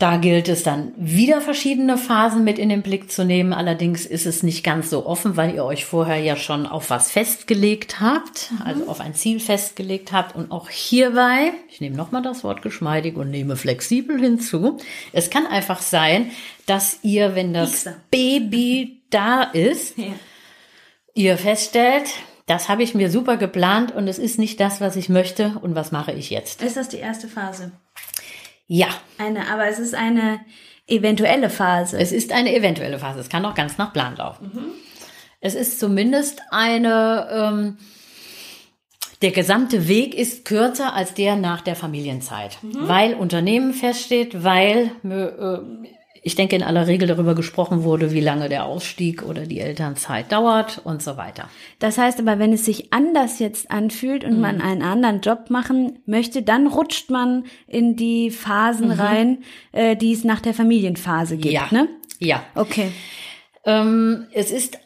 da 0.00 0.16
gilt 0.16 0.48
es 0.48 0.64
dann 0.64 0.92
wieder 0.96 1.40
verschiedene 1.40 1.96
Phasen 1.96 2.42
mit 2.42 2.58
in 2.58 2.68
den 2.68 2.82
Blick 2.82 3.12
zu 3.12 3.24
nehmen. 3.24 3.52
Allerdings 3.52 4.06
ist 4.06 4.26
es 4.26 4.42
nicht 4.42 4.64
ganz 4.64 4.90
so 4.90 5.06
offen, 5.06 5.36
weil 5.36 5.54
ihr 5.54 5.64
euch 5.64 5.84
vorher 5.84 6.18
ja 6.18 6.34
schon 6.34 6.66
auf 6.66 6.90
was 6.90 7.12
festgelegt 7.12 8.00
habt, 8.00 8.50
mhm. 8.50 8.62
also 8.64 8.88
auf 8.88 9.00
ein 9.00 9.14
Ziel 9.14 9.38
festgelegt 9.38 10.10
habt. 10.10 10.34
Und 10.34 10.50
auch 10.50 10.68
hierbei, 10.68 11.52
ich 11.68 11.80
nehme 11.80 11.96
nochmal 11.96 12.22
das 12.22 12.42
Wort 12.42 12.62
geschmeidig 12.62 13.16
und 13.16 13.30
nehme 13.30 13.54
flexibel 13.54 14.18
hinzu. 14.18 14.78
Es 15.12 15.30
kann 15.30 15.46
einfach 15.46 15.80
sein, 15.80 16.32
dass 16.66 16.98
ihr, 17.04 17.36
wenn 17.36 17.54
das 17.54 17.88
Baby 18.10 19.02
da 19.10 19.44
ist, 19.44 19.96
ja. 19.96 20.06
ihr 21.14 21.38
feststellt, 21.38 22.10
das 22.48 22.68
habe 22.68 22.82
ich 22.82 22.94
mir 22.94 23.10
super 23.10 23.36
geplant 23.36 23.94
und 23.94 24.08
es 24.08 24.18
ist 24.18 24.38
nicht 24.38 24.58
das, 24.58 24.80
was 24.80 24.96
ich 24.96 25.08
möchte. 25.08 25.58
Und 25.60 25.74
was 25.74 25.92
mache 25.92 26.12
ich 26.12 26.30
jetzt? 26.30 26.62
Ist 26.62 26.76
das 26.76 26.88
die 26.88 26.96
erste 26.96 27.28
Phase? 27.28 27.72
Ja. 28.66 28.88
Eine, 29.18 29.50
aber 29.52 29.68
es 29.68 29.78
ist 29.78 29.94
eine 29.94 30.40
eventuelle 30.86 31.50
Phase. 31.50 31.98
Es 31.98 32.10
ist 32.10 32.32
eine 32.32 32.54
eventuelle 32.54 32.98
Phase. 32.98 33.20
Es 33.20 33.28
kann 33.28 33.44
auch 33.44 33.54
ganz 33.54 33.76
nach 33.76 33.92
Plan 33.92 34.16
laufen. 34.16 34.50
Mhm. 34.52 34.64
Es 35.40 35.54
ist 35.54 35.78
zumindest 35.78 36.40
eine, 36.50 37.28
ähm, 37.30 37.78
der 39.20 39.30
gesamte 39.30 39.86
Weg 39.86 40.14
ist 40.14 40.44
kürzer 40.44 40.94
als 40.94 41.14
der 41.14 41.36
nach 41.36 41.60
der 41.60 41.76
Familienzeit, 41.76 42.58
mhm. 42.62 42.88
weil 42.88 43.14
Unternehmen 43.14 43.74
feststeht, 43.74 44.42
weil 44.42 44.90
äh, 45.04 45.88
ich 46.22 46.34
denke, 46.34 46.56
in 46.56 46.62
aller 46.62 46.86
Regel 46.86 47.08
darüber 47.08 47.34
gesprochen 47.34 47.84
wurde, 47.84 48.12
wie 48.12 48.20
lange 48.20 48.48
der 48.48 48.64
Ausstieg 48.64 49.22
oder 49.22 49.46
die 49.46 49.60
Elternzeit 49.60 50.32
dauert 50.32 50.80
und 50.84 51.02
so 51.02 51.16
weiter. 51.16 51.48
Das 51.78 51.98
heißt 51.98 52.20
aber, 52.20 52.38
wenn 52.38 52.52
es 52.52 52.64
sich 52.64 52.92
anders 52.92 53.38
jetzt 53.38 53.70
anfühlt 53.70 54.24
und 54.24 54.34
mhm. 54.34 54.40
man 54.40 54.60
einen 54.60 54.82
anderen 54.82 55.20
Job 55.20 55.50
machen 55.50 56.00
möchte, 56.06 56.42
dann 56.42 56.66
rutscht 56.66 57.10
man 57.10 57.44
in 57.66 57.96
die 57.96 58.30
Phasen 58.30 58.88
mhm. 58.88 59.00
rein, 59.00 59.38
äh, 59.72 59.96
die 59.96 60.12
es 60.12 60.24
nach 60.24 60.40
der 60.40 60.54
Familienphase 60.54 61.36
gibt, 61.36 61.54
ja. 61.54 61.68
ne? 61.70 61.88
Ja. 62.18 62.42
Okay. 62.54 62.90
Ähm, 63.64 64.26
es 64.32 64.50
ist 64.50 64.78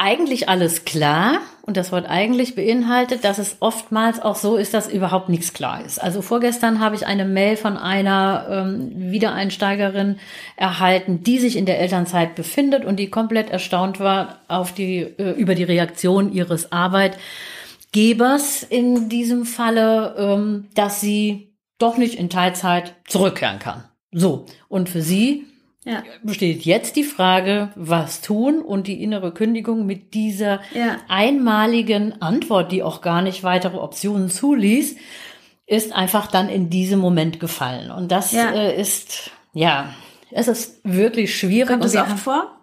eigentlich 0.00 0.48
alles 0.48 0.86
klar 0.86 1.40
und 1.60 1.76
das 1.76 1.92
Wort 1.92 2.08
eigentlich 2.08 2.54
beinhaltet, 2.54 3.22
dass 3.22 3.36
es 3.38 3.58
oftmals 3.60 4.18
auch 4.18 4.34
so 4.34 4.56
ist, 4.56 4.72
dass 4.72 4.90
überhaupt 4.90 5.28
nichts 5.28 5.52
klar 5.52 5.84
ist. 5.84 6.02
Also 6.02 6.22
vorgestern 6.22 6.80
habe 6.80 6.96
ich 6.96 7.06
eine 7.06 7.26
Mail 7.26 7.58
von 7.58 7.76
einer 7.76 8.46
ähm, 8.50 9.12
Wiedereinsteigerin 9.12 10.18
erhalten, 10.56 11.22
die 11.22 11.38
sich 11.38 11.54
in 11.56 11.66
der 11.66 11.80
Elternzeit 11.80 12.34
befindet 12.34 12.86
und 12.86 12.96
die 12.96 13.10
komplett 13.10 13.50
erstaunt 13.50 14.00
war 14.00 14.38
auf 14.48 14.72
die, 14.72 15.00
äh, 15.00 15.32
über 15.32 15.54
die 15.54 15.64
Reaktion 15.64 16.32
ihres 16.32 16.72
Arbeitgebers 16.72 18.62
in 18.62 19.10
diesem 19.10 19.44
Falle, 19.44 20.14
ähm, 20.16 20.68
dass 20.74 21.02
sie 21.02 21.52
doch 21.78 21.98
nicht 21.98 22.14
in 22.14 22.30
Teilzeit 22.30 22.94
zurückkehren 23.06 23.58
kann. 23.58 23.84
So. 24.12 24.46
Und 24.68 24.88
für 24.88 25.02
sie 25.02 25.44
ja. 25.84 26.02
besteht 26.22 26.64
jetzt 26.64 26.96
die 26.96 27.04
Frage, 27.04 27.70
was 27.74 28.20
tun 28.20 28.60
und 28.60 28.86
die 28.86 29.02
innere 29.02 29.32
Kündigung 29.32 29.86
mit 29.86 30.14
dieser 30.14 30.60
ja. 30.74 30.98
einmaligen 31.08 32.20
Antwort, 32.20 32.70
die 32.72 32.82
auch 32.82 33.00
gar 33.00 33.22
nicht 33.22 33.42
weitere 33.42 33.78
Optionen 33.78 34.28
zuließ, 34.28 34.96
ist 35.66 35.92
einfach 35.92 36.26
dann 36.26 36.48
in 36.48 36.68
diesem 36.68 36.98
Moment 36.98 37.40
gefallen. 37.40 37.90
Und 37.90 38.12
das 38.12 38.32
ja. 38.32 38.50
äh, 38.52 38.78
ist, 38.78 39.30
ja, 39.52 39.94
es 40.30 40.48
ist 40.48 40.80
wirklich 40.84 41.36
schwierig. 41.36 41.68
Kommt 41.68 41.84
das 41.84 41.96
oft 41.96 42.18
vor? 42.18 42.60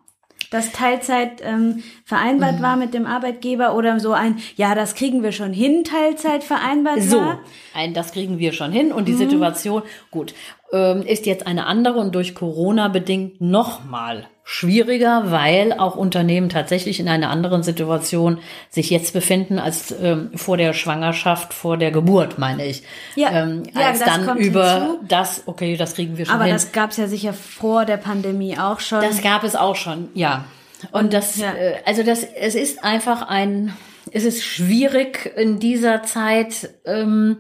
dass 0.50 0.72
Teilzeit 0.72 1.42
ähm, 1.44 1.84
vereinbart 2.06 2.60
mhm. 2.60 2.64
war 2.64 2.76
mit 2.78 2.94
dem 2.94 3.06
Arbeitgeber 3.06 3.76
oder 3.76 4.00
so 4.00 4.14
ein, 4.14 4.40
ja, 4.56 4.76
das 4.76 4.96
kriegen 4.96 5.24
wir 5.24 5.32
schon 5.32 5.52
hin, 5.52 5.84
Teilzeit 5.84 6.44
vereinbart 6.44 7.02
so, 7.02 7.18
war? 7.18 7.34
So, 7.44 7.80
ein, 7.80 7.94
das 7.94 8.14
kriegen 8.14 8.40
wir 8.40 8.54
schon 8.54 8.72
hin 8.72 8.92
und 8.92 9.08
die 9.08 9.14
mhm. 9.14 9.18
Situation, 9.18 9.84
gut, 10.10 10.34
ähm, 10.72 11.04
ist 11.04 11.26
jetzt 11.26 11.48
eine 11.48 11.66
andere 11.66 12.00
und 12.00 12.14
durch 12.14 12.36
Corona 12.36 12.88
bedingt 12.90 13.40
nochmal 13.42 14.28
schwieriger, 14.50 15.30
weil 15.30 15.74
auch 15.74 15.98
Unternehmen 15.98 16.48
tatsächlich 16.48 17.02
in 17.02 17.10
einer 17.10 17.30
anderen 17.30 17.64
Situation 17.64 18.40
sich 18.70 18.90
jetzt 18.90 19.12
befinden 19.12 19.60
als 19.60 19.94
ähm, 20.02 20.32
vor 20.36 20.56
der 20.56 20.72
Schwangerschaft, 20.72 21.54
vor 21.54 21.76
der 21.76 21.92
Geburt, 21.92 22.40
meine 22.40 22.66
ich. 22.66 22.84
Ja, 23.16 23.44
ähm, 23.44 23.64
ja 23.76 23.88
als 23.88 24.00
dann 24.00 24.38
über 24.38 24.74
hinzu. 24.74 25.00
das, 25.06 25.44
okay, 25.48 25.76
das 25.76 25.96
kriegen 25.96 26.18
wir 26.18 26.26
schon 26.26 26.36
Aber 26.36 26.46
hin. 26.46 26.54
das 26.54 26.72
gab 26.72 26.92
es 26.92 26.98
ja 26.98 27.08
sicher 27.08 27.34
vor 27.34 27.84
der 27.84 27.98
Pandemie 27.98 28.58
auch 28.58 28.80
schon. 28.80 29.02
Das 29.02 29.22
gab 29.22 29.44
es 29.44 29.58
auch 29.58 29.76
schon, 29.76 30.08
ja. 30.14 30.46
Und, 30.92 31.04
und 31.04 31.14
das, 31.14 31.36
ja. 31.36 31.54
äh, 31.54 31.76
also 31.86 32.04
das, 32.04 32.24
es 32.24 32.56
ist 32.56 32.86
einfach 32.86 33.28
ein, 33.28 33.74
es 34.12 34.24
ist 34.24 34.46
schwierig 34.46 35.34
in 35.36 35.60
dieser 35.60 36.04
Zeit. 36.04 36.70
Ähm, 36.86 37.38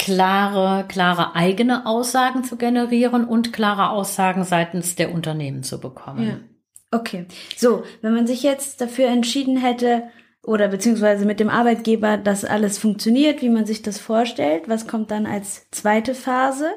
klare, 0.00 0.86
klare 0.88 1.36
eigene 1.36 1.84
Aussagen 1.84 2.42
zu 2.42 2.56
generieren 2.56 3.26
und 3.26 3.52
klare 3.52 3.90
Aussagen 3.90 4.44
seitens 4.44 4.94
der 4.94 5.12
Unternehmen 5.12 5.62
zu 5.62 5.78
bekommen. 5.78 6.26
Ja. 6.26 6.98
Okay. 6.98 7.26
So, 7.56 7.84
wenn 8.00 8.14
man 8.14 8.26
sich 8.26 8.42
jetzt 8.42 8.80
dafür 8.80 9.08
entschieden 9.08 9.58
hätte, 9.58 10.04
oder 10.42 10.68
beziehungsweise 10.68 11.26
mit 11.26 11.38
dem 11.38 11.50
Arbeitgeber, 11.50 12.16
dass 12.16 12.46
alles 12.46 12.78
funktioniert, 12.78 13.42
wie 13.42 13.50
man 13.50 13.66
sich 13.66 13.82
das 13.82 13.98
vorstellt, 13.98 14.68
was 14.68 14.86
kommt 14.86 15.10
dann 15.10 15.26
als 15.26 15.70
zweite 15.70 16.14
Phase? 16.14 16.70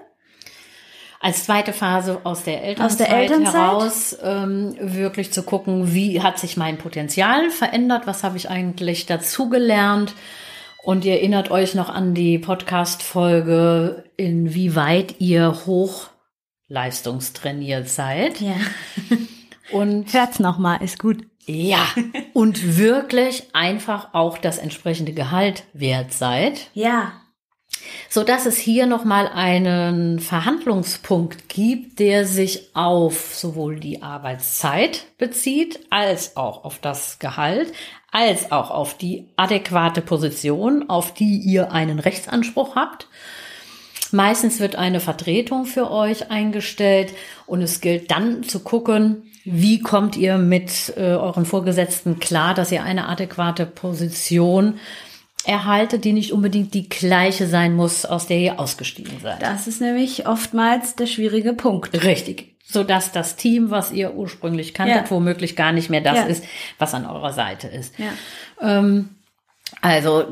Als 1.22 1.46
zweite 1.46 1.72
Phase 1.72 2.20
aus 2.26 2.44
der 2.44 2.62
Elternzeit, 2.62 2.92
aus 2.92 2.98
der 2.98 3.18
Elternzeit? 3.18 3.54
heraus 3.54 4.18
ähm, 4.22 4.76
wirklich 4.82 5.32
zu 5.32 5.44
gucken, 5.44 5.94
wie 5.94 6.22
hat 6.22 6.40
sich 6.40 6.58
mein 6.58 6.78
Potenzial 6.78 7.50
verändert, 7.52 8.06
was 8.06 8.26
habe 8.26 8.36
ich 8.36 8.50
eigentlich 8.50 9.06
dazugelernt 9.06 10.14
und 10.84 11.06
ihr 11.06 11.14
erinnert 11.14 11.50
euch 11.50 11.76
noch 11.76 11.90
an 11.90 12.14
die 12.14 12.38
Podcast-Folge, 12.38 14.04
inwieweit 14.18 15.16
ihr 15.20 15.62
hochleistungstrainiert 15.66 17.88
seid. 17.88 18.42
Ja. 18.42 18.58
Und 19.72 20.14
hört's 20.14 20.40
nochmal, 20.40 20.84
ist 20.84 21.00
gut. 21.00 21.26
Ja. 21.46 21.88
Und 22.34 22.78
wirklich 22.78 23.48
einfach 23.54 24.14
auch 24.14 24.38
das 24.38 24.58
entsprechende 24.58 25.14
Gehalt 25.14 25.64
wert 25.74 26.14
seid. 26.14 26.70
Ja. 26.74 27.14
So 28.10 28.24
dass 28.24 28.46
es 28.46 28.58
hier 28.58 28.86
nochmal 28.86 29.28
einen 29.28 30.20
Verhandlungspunkt 30.20 31.50
gibt, 31.50 32.00
der 32.00 32.26
sich 32.26 32.76
auf 32.76 33.36
sowohl 33.36 33.80
die 33.80 34.02
Arbeitszeit 34.02 35.06
bezieht, 35.18 35.80
als 35.90 36.38
auch 36.38 36.64
auf 36.64 36.80
das 36.80 37.20
Gehalt, 37.20 37.74
als 38.14 38.52
auch 38.52 38.70
auf 38.70 38.96
die 38.96 39.26
adäquate 39.36 40.02
Position, 40.02 40.88
auf 40.88 41.14
die 41.14 41.38
ihr 41.40 41.72
einen 41.72 42.00
Rechtsanspruch 42.00 42.76
habt. 42.76 43.08
Meistens 44.12 44.60
wird 44.60 44.76
eine 44.76 45.00
Vertretung 45.00 45.66
für 45.66 45.90
euch 45.90 46.30
eingestellt 46.30 47.14
und 47.48 47.64
es 47.64 47.82
gilt 47.82 48.12
dann 48.12 48.44
zu 48.44 48.60
gucken, 48.60 49.24
wie 49.44 49.80
kommt 49.80 50.16
ihr 50.16 50.38
mit 50.38 50.94
äh, 50.96 51.16
euren 51.16 51.46
Vorgesetzten 51.46 52.20
klar, 52.20 52.54
dass 52.54 52.72
ihr 52.72 52.84
eine 52.84 53.10
adäquate 53.10 53.66
Position 53.66 54.76
erhaltet, 55.44 56.06
die 56.06 56.14
nicht 56.14 56.32
unbedingt 56.32 56.76
die 56.76 56.88
gleiche 56.88 57.48
sein 57.48 57.76
muss, 57.76 58.06
aus 58.06 58.28
der 58.28 58.38
ihr 58.38 58.60
ausgestiegen 58.60 59.20
seid. 59.22 59.42
Das 59.42 59.68
ist 59.68 59.82
nämlich 59.82 60.28
oftmals 60.28 60.96
der 60.96 61.08
schwierige 61.08 61.54
Punkt. 61.54 62.04
Richtig 62.04 62.53
so 62.64 62.84
dass 62.84 63.12
das 63.12 63.36
Team, 63.36 63.70
was 63.70 63.92
ihr 63.92 64.14
ursprünglich 64.16 64.74
kanntet, 64.74 65.06
ja. 65.06 65.12
womöglich 65.12 65.56
gar 65.56 65.72
nicht 65.72 65.90
mehr 65.90 66.02
das 66.02 66.18
ja. 66.18 66.24
ist, 66.24 66.46
was 66.80 66.94
an 66.94 67.06
eurer 67.06 67.34
Seite 67.34 67.68
ist. 67.68 67.94
Ja. 68.00 68.14
Ähm, 68.62 69.10
also 69.82 70.26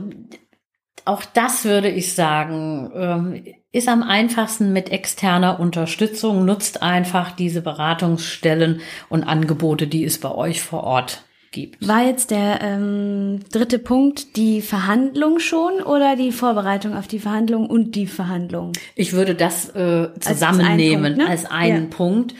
auch 1.05 1.23
das 1.25 1.65
würde 1.65 1.89
ich 1.89 2.13
sagen, 2.13 2.91
ähm, 2.95 3.43
ist 3.71 3.87
am 3.87 4.03
einfachsten 4.03 4.73
mit 4.73 4.91
externer 4.91 5.59
Unterstützung. 5.59 6.45
Nutzt 6.45 6.81
einfach 6.81 7.31
diese 7.31 7.61
Beratungsstellen 7.61 8.81
und 9.09 9.23
Angebote, 9.23 9.87
die 9.87 10.03
es 10.03 10.19
bei 10.19 10.31
euch 10.31 10.61
vor 10.61 10.83
Ort 10.83 11.23
gibt. 11.51 11.87
War 11.87 12.03
jetzt 12.03 12.31
der 12.31 12.61
ähm, 12.61 13.41
dritte 13.51 13.77
Punkt 13.77 14.35
die 14.35 14.61
Verhandlung 14.61 15.39
schon 15.39 15.81
oder 15.81 16.15
die 16.15 16.31
Vorbereitung 16.31 16.95
auf 16.95 17.07
die 17.07 17.19
Verhandlung 17.19 17.69
und 17.69 17.95
die 17.95 18.07
Verhandlung? 18.07 18.71
Ich 18.95 19.13
würde 19.13 19.35
das 19.35 19.69
äh, 19.75 20.09
zusammennehmen 20.19 21.15
Punkt, 21.15 21.17
ne? 21.17 21.29
als 21.29 21.45
einen 21.45 21.89
Ja. 21.91 21.95
Punkt, 21.95 22.35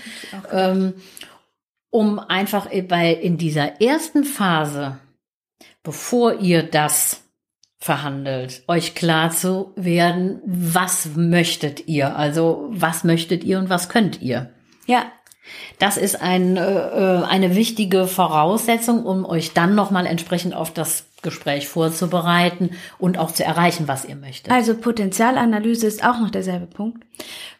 ähm, 0.51 0.93
um 1.89 2.19
einfach 2.19 2.67
bei 2.87 3.11
in 3.13 3.37
dieser 3.37 3.81
ersten 3.81 4.23
Phase, 4.23 4.97
bevor 5.83 6.39
ihr 6.39 6.63
das 6.63 7.23
verhandelt, 7.77 8.63
euch 8.67 8.95
klar 8.95 9.31
zu 9.31 9.73
werden, 9.75 10.39
was 10.45 11.15
möchtet 11.15 11.87
ihr? 11.87 12.15
Also 12.15 12.67
was 12.69 13.03
möchtet 13.03 13.43
ihr 13.43 13.57
und 13.59 13.69
was 13.69 13.89
könnt 13.89 14.21
ihr? 14.21 14.51
Ja, 14.85 15.11
Das 15.79 15.97
ist 15.97 16.21
ein, 16.21 16.57
äh, 16.57 16.61
äh, 16.61 17.23
eine 17.23 17.55
wichtige 17.55 18.07
Voraussetzung, 18.07 19.05
um 19.05 19.25
euch 19.25 19.53
dann 19.53 19.75
nochmal 19.75 20.05
entsprechend 20.05 20.53
auf 20.53 20.71
das 20.71 21.05
Gespräch 21.21 21.67
vorzubereiten 21.67 22.71
und 22.97 23.17
auch 23.17 23.31
zu 23.31 23.43
erreichen, 23.43 23.87
was 23.87 24.05
ihr 24.05 24.15
möchtet. 24.15 24.51
also 24.51 24.75
Potenzialanalyse 24.75 25.85
ist 25.87 26.03
auch 26.03 26.19
noch 26.19 26.29
derselbe 26.31 26.65
Punkt. 26.65 27.03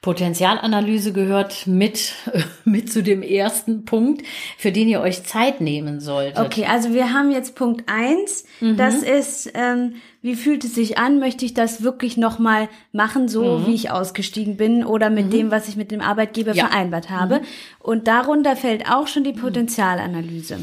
Potenzialanalyse 0.02 1.14
gehört 1.14 1.68
mit, 1.68 2.14
mit 2.66 2.92
zu 2.92 3.04
dem 3.04 3.22
ersten 3.22 3.86
Punkt, 3.86 4.24
für 4.58 4.72
den 4.72 4.88
ihr 4.90 5.00
euch 5.02 5.24
Zeit 5.24 5.62
nehmen 5.62 6.00
solltet. 6.00 6.40
Okay, 6.40 6.66
also 6.66 6.94
wir 6.94 7.14
haben 7.14 7.32
jetzt 7.32 7.56
Punkt 7.56 7.84
eins. 7.88 8.46
Das 8.60 9.04
ist, 9.04 9.52
ähm, 9.54 9.94
wie 10.22 10.36
fühlt 10.36 10.64
es 10.64 10.76
sich 10.76 10.98
an? 10.98 11.20
Möchte 11.20 11.46
ich 11.46 11.54
das 11.54 11.84
wirklich 11.84 12.18
nochmal 12.18 12.68
machen, 12.92 13.28
so 13.28 13.68
wie 13.68 13.74
ich 13.76 13.92
ausgestiegen 13.92 14.58
bin 14.58 14.84
oder 14.84 15.10
mit 15.10 15.32
dem, 15.34 15.52
was 15.52 15.68
ich 15.68 15.76
mit 15.76 15.92
dem 15.92 16.02
Arbeitgeber 16.02 16.54
Ja. 16.54 16.68
vereinbart 16.68 17.10
habe? 17.10 17.42
Und 17.80 18.08
darunter 18.08 18.56
fällt 18.56 18.90
auch 18.92 19.08
schon 19.08 19.24
die 19.24 19.34
Potenzialanalyse. 19.34 20.60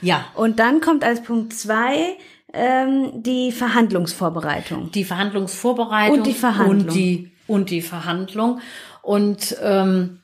Ja, 0.00 0.26
Und 0.34 0.58
dann 0.58 0.80
kommt 0.80 1.04
als 1.04 1.22
Punkt 1.22 1.52
zwei 1.52 2.16
ähm, 2.52 3.22
die 3.22 3.52
Verhandlungsvorbereitung. 3.52 4.90
die 4.92 5.04
Verhandlungsvorbereitung 5.04 6.18
Und 6.18 6.26
die 6.26 6.32
Verhandlung. 6.34 6.86
und 6.86 6.94
die, 6.94 7.30
und 7.46 7.70
die 7.70 7.82
Verhandlung. 7.82 8.60
Und 9.02 9.56
ähm, 9.62 10.20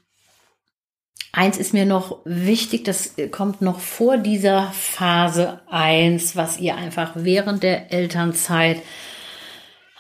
eins 1.33 1.59
ist 1.59 1.75
mir 1.75 1.85
noch 1.87 2.19
wichtig, 2.25 2.85
das 2.85 3.14
kommt 3.31 3.61
noch 3.62 3.81
vor 3.81 4.16
dieser 4.16 4.71
Phase 4.73 5.61
eins, 5.69 6.37
was 6.37 6.59
ihr 6.61 6.76
einfach 6.76 7.12
während 7.14 7.62
der 7.62 7.93
Elternzeit, 7.93 8.81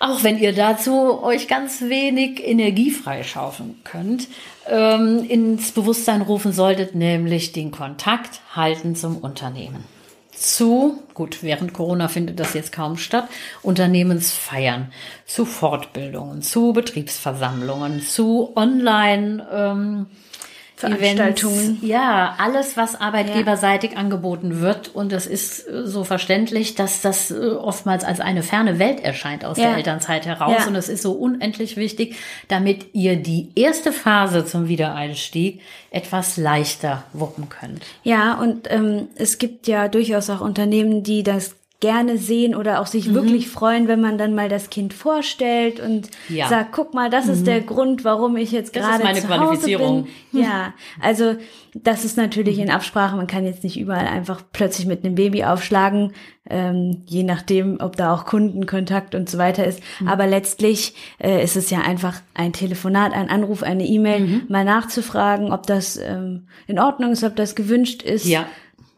auch 0.00 0.22
wenn 0.22 0.38
ihr 0.38 0.54
dazu 0.54 1.22
euch 1.22 1.48
ganz 1.48 1.82
wenig 1.82 2.42
Energie 2.46 2.90
freischaufeln 2.90 3.80
könnt, 3.84 4.28
ähm, 4.68 5.24
ins 5.28 5.72
Bewusstsein 5.72 6.22
rufen 6.22 6.52
solltet, 6.52 6.94
nämlich 6.94 7.52
den 7.52 7.70
Kontakt 7.70 8.40
halten 8.54 8.96
zum 8.96 9.18
Unternehmen. 9.18 9.84
Zu, 10.32 10.98
gut, 11.14 11.42
während 11.42 11.74
Corona 11.74 12.08
findet 12.08 12.40
das 12.40 12.54
jetzt 12.54 12.72
kaum 12.72 12.96
statt, 12.96 13.28
Unternehmensfeiern, 13.62 14.92
zu 15.26 15.46
Fortbildungen, 15.46 16.42
zu 16.42 16.72
Betriebsversammlungen, 16.72 18.02
zu 18.02 18.52
Online 18.56 19.46
ähm, 19.52 20.06
Veranstaltungen. 20.76 21.54
Events. 21.58 21.82
Ja, 21.82 22.34
alles, 22.38 22.76
was 22.76 23.00
arbeitgeberseitig 23.00 23.96
angeboten 23.96 24.60
wird. 24.60 24.94
Und 24.94 25.12
es 25.12 25.26
ist 25.26 25.68
äh, 25.68 25.86
so 25.86 26.02
verständlich, 26.04 26.74
dass 26.74 27.00
das 27.00 27.30
äh, 27.30 27.34
oftmals 27.50 28.02
als 28.04 28.20
eine 28.20 28.42
ferne 28.42 28.78
Welt 28.78 29.00
erscheint 29.00 29.44
aus 29.44 29.56
Ja. 29.56 29.68
der 29.68 29.76
Elternzeit 29.76 30.26
heraus. 30.26 30.56
Ja. 30.60 30.66
Und 30.66 30.74
es 30.74 30.88
ist 30.88 31.02
so 31.02 31.12
unendlich 31.12 31.76
wichtig, 31.76 32.16
damit 32.48 32.86
ihr 32.92 33.16
die 33.16 33.50
erste 33.54 33.92
Phase 33.92 34.44
zum 34.44 34.68
Wiedereinstieg 34.68 35.60
etwas 35.90 36.36
leichter 36.36 37.04
wuppen 37.12 37.48
könnt. 37.48 37.84
Ja, 38.02 38.34
und 38.34 38.70
ähm, 38.70 39.08
es 39.14 39.38
gibt 39.38 39.68
ja 39.68 39.86
durchaus 39.88 40.28
auch 40.28 40.40
Unternehmen, 40.40 41.02
die 41.04 41.22
das 41.22 41.54
gerne 41.84 42.16
sehen 42.16 42.54
oder 42.54 42.80
auch 42.80 42.86
sich 42.86 43.12
wirklich 43.12 43.48
freuen, 43.50 43.88
wenn 43.88 44.00
man 44.00 44.16
dann 44.16 44.34
mal 44.34 44.48
das 44.48 44.70
Kind 44.70 44.94
vorstellt 44.94 45.80
und 45.80 46.08
Ja. 46.30 46.48
sagt, 46.48 46.72
guck 46.72 46.94
mal, 46.94 47.10
das 47.10 47.28
ist 47.28 47.46
der 47.46 47.60
Grund, 47.60 48.04
warum 48.04 48.36
ich 48.38 48.52
jetzt 48.52 48.74
Das 48.74 48.82
ist 48.84 48.88
gerade 48.88 49.04
meine 49.04 49.20
zu 49.20 49.28
Hause 49.28 49.38
Qualifizierung. 49.44 50.06
bin. 50.32 50.42
Ja, 50.42 50.72
also 51.00 51.36
das 51.74 52.04
ist 52.06 52.16
natürlich 52.16 52.58
in 52.58 52.70
Absprache. 52.70 53.16
Man 53.16 53.26
kann 53.26 53.44
jetzt 53.44 53.64
nicht 53.64 53.78
überall 53.78 54.06
einfach 54.06 54.42
plötzlich 54.52 54.86
mit 54.86 55.04
einem 55.04 55.14
Baby 55.14 55.44
aufschlagen, 55.44 56.12
ähm, 56.48 57.02
je 57.06 57.22
nachdem, 57.22 57.78
ob 57.80 57.96
da 57.96 58.14
auch 58.14 58.24
Kundenkontakt 58.24 59.14
und 59.14 59.28
so 59.28 59.36
weiter 59.38 59.64
ist. 59.66 59.80
Aber 60.06 60.26
letztlich 60.26 60.94
äh, 61.22 61.42
ist 61.44 61.56
es 61.56 61.68
ja 61.70 61.80
einfach 61.80 62.20
ein 62.32 62.52
Telefonat, 62.54 63.12
ein 63.12 63.28
Anruf, 63.28 63.62
eine 63.62 63.84
E-Mail, 63.84 64.42
mal 64.48 64.64
nachzufragen, 64.64 65.52
ob 65.52 65.66
das 65.66 65.96
ähm, 65.98 66.46
in 66.66 66.78
Ordnung 66.78 67.12
ist, 67.12 67.24
ob 67.24 67.36
das 67.36 67.54
gewünscht 67.54 68.02
ist. 68.02 68.24
Ja. 68.26 68.46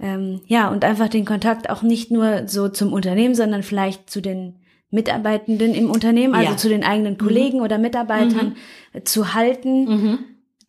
Ähm, 0.01 0.41
ja, 0.47 0.69
und 0.69 0.85
einfach 0.85 1.09
den 1.09 1.25
Kontakt 1.25 1.71
auch 1.71 1.83
nicht 1.83 2.11
nur 2.11 2.47
so 2.49 2.69
zum 2.69 2.93
Unternehmen, 2.93 3.35
sondern 3.35 3.63
vielleicht 3.63 4.11
zu 4.11 4.21
den 4.21 4.57
Mitarbeitenden 4.91 5.75
im 5.75 5.91
Unternehmen, 5.91 6.35
also 6.35 6.51
Ja. 6.53 6.57
zu 6.57 6.69
den 6.69 6.85
eigenen 6.85 7.19
Kollegen 7.19 7.61
oder 7.61 7.79
Mitarbeitern 7.79 8.57
äh, 8.93 9.03
zu 9.03 9.35
halten. 9.35 10.19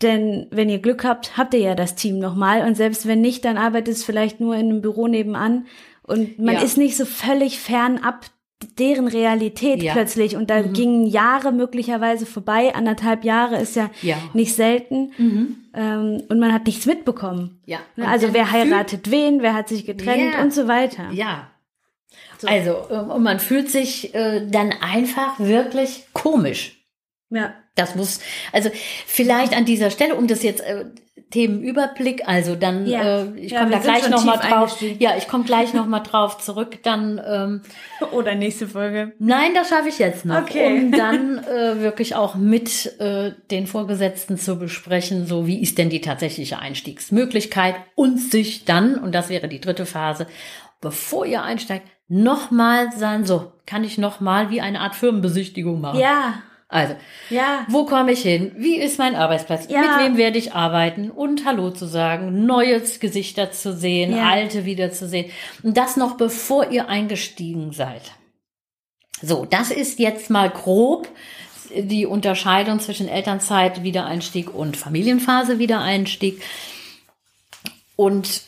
Denn 0.01 0.47
wenn 0.51 0.69
ihr 0.69 0.79
Glück 0.79 1.03
habt, 1.03 1.37
habt 1.37 1.53
ihr 1.53 1.59
ja 1.59 1.75
das 1.75 1.95
Team 1.95 2.19
nochmal. 2.19 2.65
Und 2.67 2.75
selbst 2.77 3.07
wenn 3.07 3.21
nicht, 3.21 3.43
dann 3.45 3.57
arbeitet 3.57 3.95
es 3.95 4.03
vielleicht 4.03 4.39
nur 4.39 4.55
in 4.55 4.69
einem 4.69 4.81
Büro 4.81 5.07
nebenan. 5.07 5.65
Und 6.03 6.39
man 6.39 6.55
Ja. 6.55 6.61
ist 6.61 6.77
nicht 6.77 6.95
so 6.95 7.05
völlig 7.05 7.59
fernab 7.59 8.25
deren 8.80 9.08
Realität 9.08 9.82
Ja. 9.84 9.93
plötzlich. 9.93 10.36
Und 10.36 10.50
da 10.50 10.62
gingen 10.62 11.06
Jahre 11.08 11.52
möglicherweise 11.52 12.26
vorbei. 12.26 12.74
Anderthalb 12.74 13.24
Jahre 13.24 13.58
ist 13.58 13.76
ja, 13.76 13.89
Ja. 14.02 14.17
nicht 14.34 14.56
selten. 14.56 15.12
Ähm, 15.74 16.24
und 16.30 16.39
man 16.39 16.52
hat 16.54 16.65
nichts 16.65 16.86
mitbekommen. 16.86 17.62
Ja. 17.65 17.80
Ne, 17.96 18.06
Und 18.06 18.10
Also 18.10 18.34
wer 18.34 18.52
heiratet 18.52 19.12
wen, 19.12 19.41
wer 19.41 19.54
hat 19.54 19.67
sich 19.70 19.86
getrennt 19.86 20.34
Ja. 20.34 20.41
und 20.41 20.54
so 20.54 20.67
weiter. 20.67 21.10
Ja. 21.12 21.52
Also, 22.46 22.76
ähm, 22.91 23.10
und 23.10 23.24
man 23.24 23.39
fühlt 23.39 23.70
sich 23.70 24.13
äh, 24.15 24.48
dann 24.48 24.72
einfach 24.82 25.39
wirklich 25.39 26.06
komisch. 26.13 26.84
Ja. 27.30 27.54
Das 27.76 27.96
muss, 27.96 28.20
also 28.52 28.70
vielleicht 29.06 29.56
an 29.56 29.65
dieser 29.65 29.91
Stelle, 29.91 30.15
um 30.15 30.28
das 30.28 30.41
jetzt 30.43 30.62
äh, 30.62 30.86
Themenüberblick, 31.30 32.27
also 32.27 32.56
dann, 32.56 32.86
Ja. 32.88 33.21
äh, 33.21 33.36
ich 33.38 33.51
Ja, 33.51 33.60
komme 33.60 33.71
da 33.71 33.80
gleich 33.80 34.10
noch 34.10 34.23
mal 34.23 34.38
drauf. 34.38 34.82
Ja, 34.99 35.12
ich 35.17 35.27
komme 35.27 35.43
gleich 35.43 35.73
noch 35.73 35.86
mal 35.88 35.99
drauf 35.99 36.38
zurück. 36.39 36.80
Dann, 36.84 37.21
ähm, 37.25 37.62
Oder 38.12 38.36
nächste 38.36 38.67
Folge. 38.67 39.13
nein, 39.19 39.51
das 39.53 39.69
schaffe 39.69 39.89
ich 39.89 39.99
jetzt 39.99 40.25
noch, 40.25 40.41
Okay. 40.43 40.67
um 40.86 40.91
dann 40.91 41.38
äh, 41.43 41.80
wirklich 41.82 42.15
auch 42.15 42.36
mit 42.36 42.99
äh, 42.99 43.32
den 43.51 43.67
Vorgesetzten 43.67 44.38
zu 44.38 44.58
besprechen, 44.58 45.25
so 45.27 45.45
wie 45.47 45.62
ist 45.62 45.77
denn 45.77 45.89
die 45.89 46.01
tatsächliche 46.01 46.60
Einstiegsmöglichkeit 46.60 47.75
und 47.95 48.19
sich 48.19 48.65
dann, 48.65 48.95
und 48.95 49.13
das 49.13 49.30
wäre 49.30 49.47
die 49.47 49.60
dritte 49.62 49.86
Phase, 49.86 50.27
bevor 50.82 51.25
ihr 51.25 51.43
einsteigt, 51.43 51.88
nochmal 52.08 52.91
sagen, 52.93 53.25
so 53.25 53.51
kann 53.65 53.84
ich 53.84 53.97
nochmal 53.97 54.49
wie 54.49 54.62
eine 54.62 54.80
Art 54.80 54.95
Firmenbesichtigung 54.95 55.82
machen. 55.82 55.99
Ja. 55.99 56.36
Also, 56.69 56.95
Ja. 57.30 57.65
wo 57.69 57.86
komme 57.86 58.12
ich 58.12 58.21
hin? 58.21 58.51
Wie 58.58 58.75
ist 58.77 58.99
mein 58.99 59.15
Arbeitsplatz? 59.15 59.67
Ja. 59.69 59.82
Mit 59.82 60.06
wem 60.06 60.17
werde 60.17 60.38
ich 60.38 60.53
arbeiten? 60.53 61.10
Und 61.12 61.45
Hallo 61.45 61.71
zu 61.71 61.86
sagen, 61.86 62.45
neue 62.45 62.82
Gesichter 62.82 63.51
zu 63.51 63.73
sehen, 63.73 64.15
Ja. 64.15 64.30
alte 64.30 64.65
wiederzusehen. 64.65 65.32
Und 65.63 65.77
das 65.77 65.95
noch 65.95 66.17
bevor 66.17 66.69
ihr 66.69 66.89
eingestiegen 66.89 67.71
seid. 67.71 68.01
So, 69.21 69.45
das 69.45 69.71
ist 69.71 69.99
jetzt 69.99 70.30
mal 70.30 70.49
grob 70.49 71.08
die 71.73 72.06
Unterscheidung 72.06 72.80
zwischen 72.80 73.08
Elternzeit, 73.08 73.84
Wiedereinstieg 73.84 74.53
und 74.53 74.77
Familienphase, 74.77 75.60
Wiedereinstieg. 75.60 76.41
Und 77.95 78.41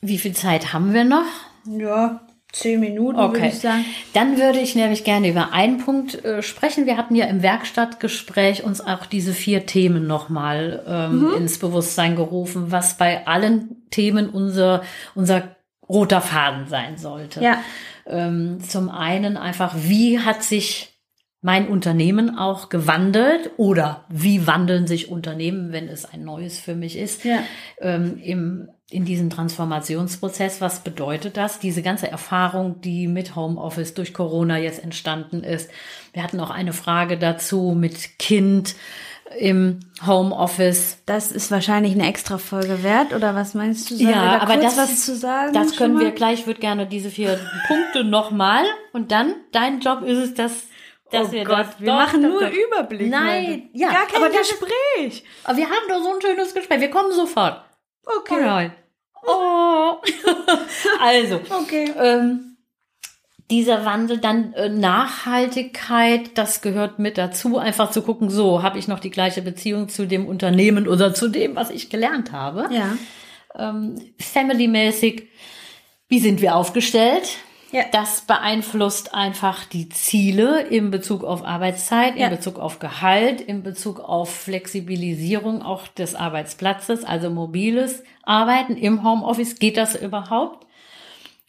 wie 0.00 0.18
viel 0.18 0.34
Zeit 0.34 0.72
haben 0.72 0.94
wir 0.94 1.04
noch? 1.04 1.26
Ja. 1.66 2.20
Zehn 2.52 2.80
Minuten 2.80 3.16
würde 3.18 3.36
Okay. 3.38 3.48
ich 3.48 3.58
sagen. 3.60 3.84
Dann 4.12 4.36
würde 4.38 4.58
ich 4.58 4.74
nämlich 4.74 5.04
gerne 5.04 5.28
über 5.28 5.52
einen 5.52 5.78
Punkt 5.78 6.24
äh, 6.24 6.42
sprechen. 6.42 6.86
Wir 6.86 6.96
hatten 6.96 7.14
ja 7.14 7.26
im 7.26 7.42
Werkstattgespräch 7.42 8.64
uns 8.64 8.80
auch 8.80 9.06
diese 9.06 9.32
vier 9.32 9.66
Themen 9.66 10.06
nochmal 10.06 10.82
ähm, 10.86 11.20
Mhm. 11.28 11.34
ins 11.36 11.58
Bewusstsein 11.58 12.16
gerufen, 12.16 12.70
was 12.72 12.96
bei 12.96 13.26
allen 13.26 13.88
Themen 13.90 14.28
unser, 14.28 14.82
unser 15.14 15.56
roter 15.88 16.20
Faden 16.20 16.66
sein 16.68 16.98
sollte. 16.98 17.40
Ja. 17.42 17.62
Ähm, 18.06 18.58
zum 18.66 18.88
einen 18.90 19.36
einfach, 19.36 19.74
wie 19.76 20.18
hat 20.20 20.42
sich 20.42 20.88
mein 21.42 21.68
Unternehmen 21.68 22.36
auch 22.36 22.68
gewandelt 22.68 23.50
oder 23.56 24.04
wie 24.10 24.46
wandeln 24.46 24.86
sich 24.86 25.10
Unternehmen, 25.10 25.72
wenn 25.72 25.88
es 25.88 26.04
ein 26.04 26.22
neues 26.24 26.58
für 26.58 26.74
mich 26.74 26.98
ist, 26.98 27.24
Ja. 27.24 27.38
ähm, 27.80 28.18
im, 28.22 28.68
in 28.90 29.04
diesem 29.04 29.30
Transformationsprozess. 29.30 30.60
Was 30.60 30.80
bedeutet 30.80 31.36
das? 31.36 31.58
Diese 31.60 31.82
ganze 31.82 32.10
Erfahrung, 32.10 32.80
die 32.80 33.06
mit 33.06 33.36
Homeoffice 33.36 33.94
durch 33.94 34.12
Corona 34.12 34.58
jetzt 34.58 34.82
entstanden 34.82 35.44
ist. 35.44 35.70
Wir 36.12 36.22
hatten 36.22 36.40
auch 36.40 36.50
eine 36.50 36.72
Frage 36.72 37.16
dazu 37.16 37.74
mit 37.76 38.18
Kind 38.18 38.74
im 39.38 39.78
Homeoffice. 40.04 40.98
Das 41.06 41.30
ist 41.30 41.52
wahrscheinlich 41.52 41.92
eine 41.92 42.08
extra 42.08 42.38
Folge 42.38 42.82
wert, 42.82 43.12
oder 43.12 43.34
was 43.36 43.54
meinst 43.54 43.90
du? 43.90 43.94
Ja, 43.94 44.38
da 44.38 44.38
aber 44.40 44.56
das, 44.56 44.76
was 44.76 45.04
zu 45.04 45.14
sagen? 45.14 45.52
das 45.52 45.76
können 45.76 46.00
wir 46.00 46.10
gleich. 46.10 46.40
Ich 46.40 46.46
würde 46.48 46.60
gerne 46.60 46.86
diese 46.86 47.10
vier 47.10 47.38
Punkte 47.68 48.02
nochmal 48.02 48.64
und 48.92 49.12
dann 49.12 49.34
dein 49.52 49.78
Job 49.80 50.02
ist 50.02 50.18
es, 50.18 50.34
dass, 50.34 50.52
dass 51.12 51.28
oh 51.28 51.32
wir 51.32 51.44
Gott, 51.44 51.58
das 51.58 51.80
wir 51.80 51.86
doch, 51.86 51.94
machen 51.94 52.22
doch, 52.22 52.28
nur 52.28 52.40
doch. 52.40 52.50
Überblick. 52.52 53.08
Nein, 53.08 53.70
ja, 53.72 53.92
gar 53.92 54.06
kein 54.06 54.16
aber 54.16 54.30
das- 54.30 54.48
Gespräch. 54.48 55.24
Aber 55.44 55.56
wir 55.56 55.66
haben 55.66 55.88
doch 55.88 56.02
so 56.02 56.12
ein 56.12 56.20
schönes 56.20 56.52
Gespräch. 56.52 56.80
Wir 56.80 56.90
kommen 56.90 57.12
sofort. 57.12 57.62
Okay. 58.04 58.34
Alright. 58.34 58.72
Oh. 59.26 59.94
also, 61.00 61.40
Okay. 61.62 61.92
ähm, 61.98 62.56
dieser 63.50 63.84
Wandel, 63.84 64.18
dann 64.18 64.52
äh, 64.54 64.68
Nachhaltigkeit, 64.68 66.38
das 66.38 66.62
gehört 66.62 66.98
mit 66.98 67.18
dazu. 67.18 67.58
Einfach 67.58 67.90
zu 67.90 68.02
gucken, 68.02 68.30
so, 68.30 68.62
habe 68.62 68.78
ich 68.78 68.86
noch 68.86 69.00
die 69.00 69.10
gleiche 69.10 69.42
Beziehung 69.42 69.88
zu 69.88 70.06
dem 70.06 70.26
Unternehmen 70.26 70.86
oder 70.86 71.12
zu 71.14 71.28
dem, 71.28 71.56
was 71.56 71.70
ich 71.70 71.90
gelernt 71.90 72.32
habe. 72.32 72.68
Ja. 72.72 72.96
Ähm, 73.58 73.96
Family-mäßig, 74.20 75.28
wie 76.08 76.20
sind 76.20 76.40
wir 76.40 76.54
aufgestellt? 76.54 77.38
Ja. 77.72 77.84
Das 77.92 78.22
beeinflusst 78.22 79.14
einfach 79.14 79.64
die 79.64 79.88
Ziele 79.88 80.62
in 80.62 80.90
Bezug 80.90 81.22
auf 81.22 81.44
Arbeitszeit, 81.44 82.14
in 82.14 82.22
Ja. 82.22 82.28
Bezug 82.28 82.58
auf 82.58 82.78
Gehalt, 82.80 83.40
in 83.40 83.62
Bezug 83.62 84.00
auf 84.00 84.34
Flexibilisierung 84.34 85.62
auch 85.62 85.86
des 85.88 86.14
Arbeitsplatzes, 86.14 87.04
also 87.04 87.30
mobiles 87.30 88.02
Arbeiten 88.22 88.76
im 88.76 89.04
Homeoffice. 89.04 89.56
Geht 89.56 89.76
das 89.76 89.94
überhaupt? 89.94 90.66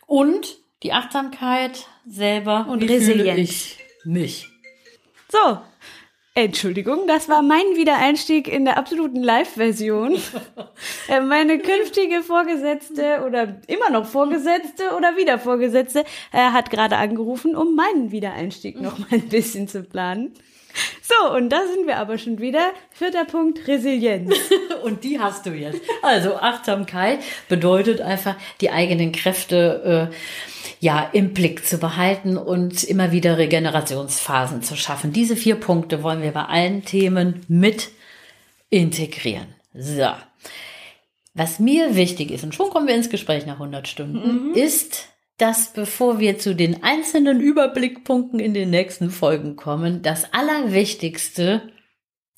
Und 0.06 0.58
die 0.84 0.94
Achtsamkeit 0.94 1.88
selber. 2.08 2.68
Und 2.70 2.84
Resilienz. 2.84 3.40
Ich 3.40 3.78
mich. 4.04 4.48
So. 5.30 5.60
Entschuldigung, 6.34 7.08
das 7.08 7.28
war 7.28 7.42
mein 7.42 7.76
Wiedereinstieg 7.76 8.48
in 8.48 8.64
der 8.64 8.78
absoluten 8.78 9.22
Live-Version. 9.22 10.18
Äh, 11.08 11.20
Meine 11.20 11.60
künftige 11.60 12.24
Vorgesetzte 12.24 13.24
oder 13.26 13.60
immer 13.68 13.90
noch 13.92 14.06
Vorgesetzte 14.06 14.96
oder 14.96 15.18
wieder 15.18 15.38
Vorgesetzte 15.38 16.06
äh, 16.32 16.38
hat 16.38 16.70
gerade 16.72 16.98
angerufen, 16.98 17.56
um 17.56 17.76
meinen 17.76 18.12
Wiedereinstieg 18.12 18.80
noch 18.80 18.98
mal 18.98 19.08
ein 19.12 19.30
bisschen 19.30 19.68
zu 19.68 19.84
planen. 19.84 20.34
So, 21.02 21.36
und 21.36 21.50
da 21.50 21.68
sind 21.68 21.86
wir 21.88 21.98
aber 21.98 22.18
schon 22.18 22.40
wieder. 22.40 22.72
Vierter 22.92 23.26
Punkt, 23.26 23.68
Resilienz. 23.68 24.34
Und 24.84 25.04
die 25.04 25.20
hast 25.20 25.46
du 25.46 25.52
jetzt. 25.52 25.82
Also 26.02 26.36
Achtsamkeit 26.36 27.20
bedeutet 27.50 28.00
einfach, 28.00 28.36
die 28.62 28.72
eigenen 28.72 29.12
Kräfte 29.12 30.10
äh, 30.12 30.16
ja 30.82 31.08
im 31.14 31.34
Blick 31.34 31.66
zu 31.66 31.78
behalten 31.78 32.38
und 32.38 32.84
immer 32.84 33.12
wieder 33.12 33.38
Regenerationsphasen 33.38 34.64
zu 34.64 34.76
schaffen. 34.76 35.14
Diese 35.14 35.36
vier 35.36 35.56
Punkte 35.56 36.02
wollen 36.02 36.24
wir 36.24 36.32
bei 36.32 36.46
allen 36.46 36.84
Themen 36.84 37.46
mit 37.48 37.90
integrieren. 38.72 39.54
So. 39.76 40.10
Was 41.36 41.60
mir 41.60 41.96
wichtig 41.96 42.32
ist, 42.32 42.44
und 42.44 42.56
schon 42.56 42.72
kommen 42.72 42.88
wir 42.88 42.96
ins 42.96 43.12
Gespräch 43.12 43.46
nach 43.46 43.54
100 43.54 43.88
Stunden, 43.88 44.56
ist, 44.56 45.08
dass 45.38 45.72
bevor 45.72 46.20
wir 46.20 46.40
zu 46.40 46.56
den 46.56 46.84
einzelnen 46.84 47.42
Überblickpunkten 47.42 48.40
in 48.40 48.56
den 48.56 48.72
nächsten 48.72 49.12
Folgen 49.12 49.56
kommen, 49.56 50.02
das 50.02 50.34
Allerwichtigste 50.34 51.62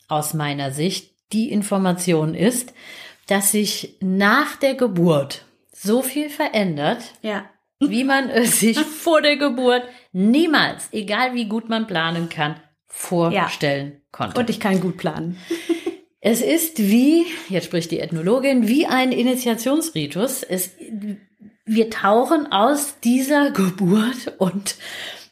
aus 0.09 0.33
meiner 0.33 0.71
Sicht 0.71 1.13
die 1.31 1.49
Information 1.49 2.35
ist, 2.35 2.73
dass 3.27 3.51
sich 3.51 3.95
nach 4.01 4.57
der 4.57 4.75
Geburt 4.75 5.45
so 5.71 6.01
viel 6.01 6.29
verändert, 6.29 7.03
Ja. 7.21 7.45
Wie 7.89 8.03
man 8.03 8.29
es 8.29 8.59
sich 8.59 8.79
vor 9.03 9.21
der 9.21 9.37
Geburt 9.37 9.83
niemals, 10.11 10.89
egal 10.91 11.33
wie 11.33 11.45
gut 11.45 11.69
man 11.69 11.87
planen 11.87 12.29
kann, 12.29 12.55
vorstellen 12.87 14.01
konnte. 14.11 14.39
Und 14.39 14.49
ich 14.49 14.59
kann 14.59 14.79
gut 14.79 14.97
planen. 14.97 15.37
Es 16.25 16.39
ist 16.41 16.79
wie, 16.79 17.25
jetzt 17.49 17.65
spricht 17.65 17.91
die 17.91 17.99
Ethnologin, 17.99 18.65
wie 18.65 18.85
ein 18.85 19.11
Initiationsritus. 19.11 20.41
Es, 20.43 20.71
wir 21.65 21.89
tauchen 21.89 22.49
aus 22.49 23.01
dieser 23.01 23.51
Geburt 23.51 24.33
und 24.37 24.77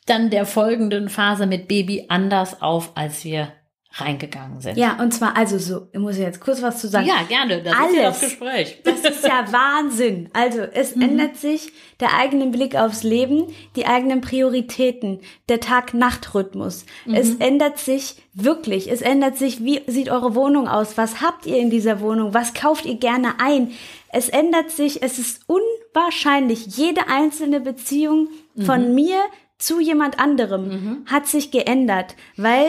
dann 0.06 0.30
der 0.30 0.46
folgenden 0.46 1.08
Phase 1.08 1.48
mit 1.48 1.70
Baby 1.70 2.08
anders 2.10 2.62
auf, 2.62 2.92
als 2.96 3.24
wir 3.24 3.54
reingegangen 3.94 4.62
sind. 4.62 4.78
Ja, 4.78 4.98
und 5.02 5.14
zwar 5.14 5.36
also 5.36 5.58
so, 5.58 5.88
ich 5.92 6.00
muss 6.00 6.18
jetzt 6.18 6.40
kurz 6.40 6.62
was 6.62 6.80
zu 6.80 6.88
sagen. 6.88 7.08
Ja, 7.08 7.24
gerne. 7.28 7.62
Das 7.62 7.74
ist 7.74 7.96
ja 7.96 8.04
das 8.04 8.04
Alles. 8.04 8.20
Gespräch. 8.22 8.82
Das 8.84 9.00
ist 9.02 9.24
ja 9.24 9.46
Wahnsinn. 9.52 10.30
Also 10.34 10.62
es 10.62 10.94
ändert 10.94 11.36
sich 11.38 11.74
der 12.00 12.18
eigene 12.18 12.48
Blick 12.48 12.76
aufs 12.76 13.04
Leben, 13.04 13.48
die 13.76 13.86
eigenen 13.86 14.22
Prioritäten, 14.22 15.20
der 15.50 15.60
Tag-Nacht-Rhythmus. 15.60 16.86
Es 17.12 17.36
ändert 17.36 17.80
sich 17.80 18.16
wirklich. 18.34 18.90
Es 18.92 19.02
ändert 19.02 19.38
sich, 19.38 19.64
wie 19.64 19.82
sieht 19.88 20.10
eure 20.10 20.36
Wohnung 20.36 20.68
aus? 20.68 20.98
Was 20.98 21.22
habt 21.22 21.46
ihr 21.46 21.58
in 21.58 21.70
dieser 21.70 22.00
Wohnung? 22.00 22.34
Was 22.34 22.54
kauft 22.54 22.86
ihr 22.86 22.96
gerne 22.96 23.40
ein? 23.40 23.72
Es 24.10 24.30
ändert 24.30 24.72
sich. 24.72 25.02
Es 25.04 25.20
ist 25.20 25.42
unwahrscheinlich. 25.48 26.78
Jede 26.78 27.08
einzelne 27.08 27.60
Beziehung 27.60 28.30
von 28.58 28.94
mir 28.96 29.18
zu 29.58 29.80
jemand 29.80 30.20
anderem 30.20 31.06
hat 31.06 31.28
sich 31.28 31.52
geändert, 31.52 32.16
weil 32.38 32.68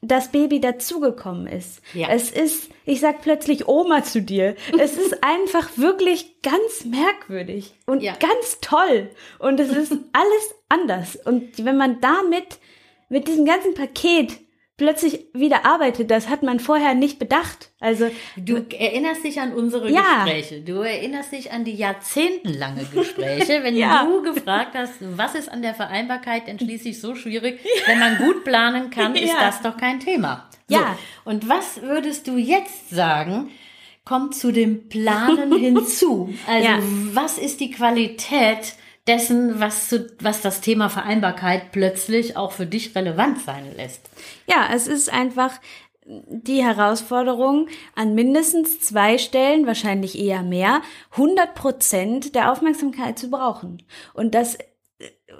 das 0.00 0.28
Baby 0.30 0.60
dazugekommen 0.60 1.46
ist. 1.48 1.80
Ja. 1.92 2.08
Es 2.10 2.30
ist, 2.30 2.70
ich 2.84 3.00
sag 3.00 3.20
plötzlich 3.20 3.66
Oma 3.66 4.04
zu 4.04 4.22
dir. 4.22 4.54
Es 4.78 4.96
ist 4.96 5.22
einfach 5.24 5.76
wirklich 5.76 6.40
ganz 6.42 6.84
merkwürdig 6.84 7.72
und 7.86 8.02
Ja. 8.02 8.14
ganz 8.14 8.58
toll. 8.60 9.10
Und 9.38 9.58
es 9.58 9.70
ist 9.70 9.92
alles 10.12 10.54
anders. 10.68 11.16
Und 11.16 11.64
wenn 11.64 11.76
man 11.76 12.00
damit, 12.00 12.58
mit 13.08 13.26
diesem 13.26 13.44
ganzen 13.44 13.74
Paket 13.74 14.38
plötzlich 14.78 15.26
wieder 15.34 15.66
arbeitet, 15.66 16.10
das 16.10 16.28
hat 16.30 16.42
man 16.42 16.58
vorher 16.60 16.94
nicht 16.94 17.18
bedacht. 17.18 17.70
Also, 17.80 18.10
Du 18.36 18.64
erinnerst 18.78 19.22
dich 19.24 19.38
an 19.40 19.52
unsere 19.52 19.90
Ja. 19.90 20.24
Gespräche. 20.24 20.60
Du 20.62 20.80
erinnerst 20.80 21.32
dich 21.32 21.52
an 21.52 21.64
die 21.64 21.74
jahrzehntelange 21.74 22.84
Gespräche, 22.86 23.62
wenn 23.62 23.76
Ja. 23.76 24.04
du 24.06 24.22
gefragt 24.22 24.74
hast, 24.74 24.94
was 25.00 25.34
ist 25.34 25.50
an 25.52 25.60
der 25.60 25.74
Vereinbarkeit 25.74 26.46
denn 26.48 26.58
schließlich 26.58 26.98
so 27.00 27.14
schwierig? 27.14 27.60
Wenn 27.86 27.98
man 27.98 28.16
gut 28.16 28.44
planen 28.44 28.88
kann, 28.88 29.14
ist 29.16 29.28
Ja. 29.28 29.40
das 29.40 29.60
doch 29.60 29.76
kein 29.76 30.00
Thema. 30.00 30.48
So. 30.68 30.76
Ja. 30.76 30.96
Und 31.24 31.48
was 31.48 31.82
würdest 31.82 32.26
du 32.26 32.36
jetzt 32.38 32.90
sagen? 32.90 33.50
Kommt 34.04 34.34
zu 34.34 34.52
dem 34.52 34.88
Planen 34.88 35.52
hinzu. 35.58 36.32
Also, 36.46 36.66
Ja. 36.68 36.78
was 37.12 37.36
ist 37.36 37.60
die 37.60 37.70
Qualität 37.70 38.74
dessen, 39.08 39.58
was, 39.58 39.88
zu, 39.88 40.06
was 40.20 40.42
das 40.42 40.60
Thema 40.60 40.88
Vereinbarkeit 40.90 41.72
plötzlich 41.72 42.36
auch 42.36 42.52
für 42.52 42.66
dich 42.66 42.94
relevant 42.94 43.40
sein 43.40 43.64
lässt? 43.76 44.08
ja, 44.46 44.68
es 44.72 44.86
ist 44.86 45.12
einfach 45.12 45.52
die 46.08 46.64
Herausforderung, 46.64 47.68
an 47.94 48.14
mindestens 48.14 48.80
zwei 48.80 49.18
Stellen, 49.18 49.66
wahrscheinlich 49.66 50.18
eher 50.18 50.42
mehr, 50.42 50.80
100 51.12 51.54
Prozent 51.54 52.34
der 52.34 52.50
Aufmerksamkeit 52.50 53.18
zu 53.18 53.28
brauchen. 53.30 53.82
Und 54.14 54.34
das 54.34 54.56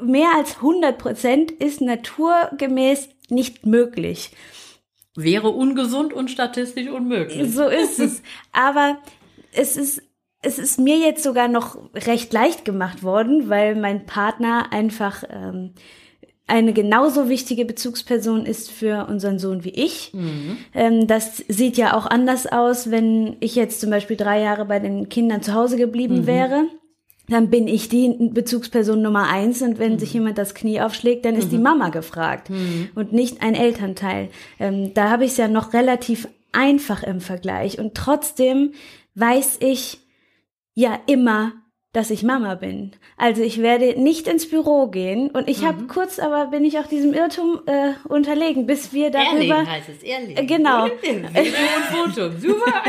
mehr 0.03 0.29
als 0.37 0.57
100 0.57 0.99
Prozent 0.99 1.51
ist 1.51 1.81
naturgemäß 1.81 3.09
nicht 3.31 3.67
möglich. 3.67 4.31
Wäre 5.17 5.49
ungesund 5.49 6.13
und 6.13 6.31
statistisch 6.31 6.89
unmöglich. 6.89 7.53
So 7.53 7.67
ist 7.67 7.99
es. 7.99 8.23
Aber 8.53 8.99
es 9.53 9.77
ist, 9.77 10.03
es 10.43 10.59
ist 10.59 10.79
mir 10.79 10.99
jetzt 10.99 11.23
sogar 11.23 11.49
noch 11.49 11.79
recht 11.95 12.33
leicht 12.33 12.65
gemacht 12.65 13.03
worden, 13.03 13.49
weil 13.49 13.75
mein 13.75 14.07
Partner 14.07 14.73
einfach 14.73 15.25
ähm, 15.29 15.73
eine 16.47 16.73
genauso 16.73 17.29
wichtige 17.29 17.65
Bezugsperson 17.65 18.47
ist 18.47 18.71
für 18.71 19.07
unseren 19.09 19.39
Sohn 19.39 19.65
wie 19.65 19.71
ich. 19.71 20.13
Ähm, 20.75 21.07
das 21.07 21.39
sieht 21.49 21.77
ja 21.77 21.97
auch 21.97 22.07
anders 22.07 22.47
aus, 22.47 22.91
wenn 22.91 23.37
ich 23.41 23.55
jetzt 23.55 23.81
zum 23.81 23.91
Beispiel 23.91 24.17
drei 24.17 24.41
Jahre 24.41 24.65
bei 24.65 24.79
den 24.79 25.09
Kindern 25.09 25.43
zu 25.43 25.55
Hause 25.55 25.77
geblieben 25.77 26.27
wäre. 26.27 26.65
Dann 27.29 27.51
bin 27.51 27.69
ich 27.69 27.91
die 27.91 28.17
Bezugsperson 28.33 29.03
Nummer 29.03 29.29
eins 29.29 29.61
und 29.61 29.79
wenn 29.79 29.99
sich 29.99 30.15
jemand 30.15 30.39
das 30.39 30.55
Knie 30.55 30.81
aufschlägt, 30.81 31.27
dann 31.27 31.35
ist 31.35 31.53
die 31.53 31.59
Mama 31.59 31.91
gefragt 31.91 32.49
und 32.95 33.13
nicht 33.13 33.43
ein 33.43 33.55
Elternteil. 33.55 34.31
Ähm, 34.59 34.95
da 34.95 35.11
habe 35.11 35.27
ich 35.27 35.33
es 35.33 35.37
ja 35.37 35.47
noch 35.47 35.75
relativ 35.75 36.27
einfach 36.53 37.03
im 37.03 37.21
Vergleich 37.21 37.79
und 37.79 37.95
trotzdem 37.95 38.73
weiß 39.15 39.59
ich 39.61 39.99
ja 40.79 41.01
immer, 41.07 41.55
dass 41.93 42.11
ich 42.11 42.23
Mama 42.23 42.55
bin. 42.55 42.93
Also 43.17 43.43
ich 43.43 43.61
werde 43.61 44.01
nicht 44.01 44.29
ins 44.29 44.49
Büro 44.49 44.87
gehen 44.87 45.29
und 45.31 45.49
ich 45.49 45.65
habe 45.65 45.89
kurz, 45.89 46.21
aber 46.21 46.47
bin 46.47 46.65
ich 46.65 46.79
auch 46.79 46.87
diesem 46.87 47.15
Irrtum 47.15 47.61
äh, 47.67 47.95
unterlegen, 48.09 48.67
bis 48.67 48.93
wir 48.93 49.11
darüber 49.11 49.33
Erlegen 49.57 49.71
heißt 49.71 49.89
es, 49.89 50.03
erlegen. 50.05 50.37
Äh, 50.39 50.47
genau. 50.47 50.87
Video 50.87 51.25
und 51.25 52.15
Foto, 52.15 52.31
super. 52.39 52.85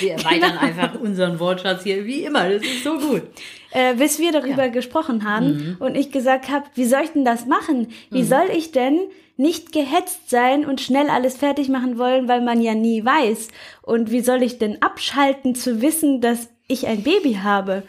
Wir 0.00 0.12
erweitern 0.14 0.58
einfach 0.58 0.98
unseren 1.00 1.38
Wortschatz 1.38 1.84
hier, 1.84 2.04
wie 2.06 2.24
immer, 2.24 2.48
das 2.48 2.62
ist 2.62 2.82
so 2.82 2.98
gut. 2.98 3.22
äh, 3.70 3.94
bis 3.94 4.18
wir 4.18 4.32
darüber 4.32 4.68
gesprochen 4.70 5.24
haben 5.28 5.76
und 5.78 5.94
ich 5.96 6.10
gesagt 6.10 6.50
habe, 6.50 6.64
wie 6.74 6.86
soll 6.86 7.02
ich 7.04 7.10
denn 7.10 7.24
das 7.24 7.46
machen? 7.46 7.92
Wie 8.10 8.24
soll 8.24 8.48
ich 8.52 8.72
denn 8.72 8.98
nicht 9.36 9.70
gehetzt 9.72 10.28
sein 10.28 10.64
und 10.66 10.80
schnell 10.80 11.08
alles 11.08 11.36
fertig 11.36 11.68
machen 11.68 11.98
wollen, 11.98 12.26
weil 12.26 12.40
man 12.40 12.60
ja 12.60 12.74
nie 12.74 13.04
weiß? 13.04 13.48
Und 13.82 14.10
wie 14.10 14.20
soll 14.22 14.42
ich 14.42 14.58
denn 14.58 14.82
abschalten 14.82 15.54
zu 15.54 15.82
wissen, 15.82 16.20
dass 16.20 16.48
ich 16.72 16.86
ein 16.86 17.02
Baby 17.02 17.34
habe? 17.42 17.82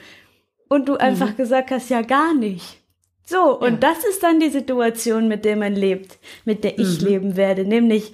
Und 0.69 0.89
du 0.89 0.95
einfach 0.95 1.35
gesagt 1.37 1.71
hast, 1.71 1.89
ja 1.89 2.01
gar 2.01 2.33
nicht. 2.33 2.79
So, 3.25 3.57
und 3.57 3.83
das 3.83 4.03
ist 4.03 4.23
dann 4.23 4.39
die 4.39 4.49
Situation, 4.49 5.27
mit 5.27 5.45
der 5.45 5.55
man 5.55 5.75
lebt, 5.75 6.17
mit 6.45 6.63
der 6.63 6.79
ich 6.79 6.99
leben 6.99 7.35
werde. 7.35 7.63
Nämlich, 7.63 8.13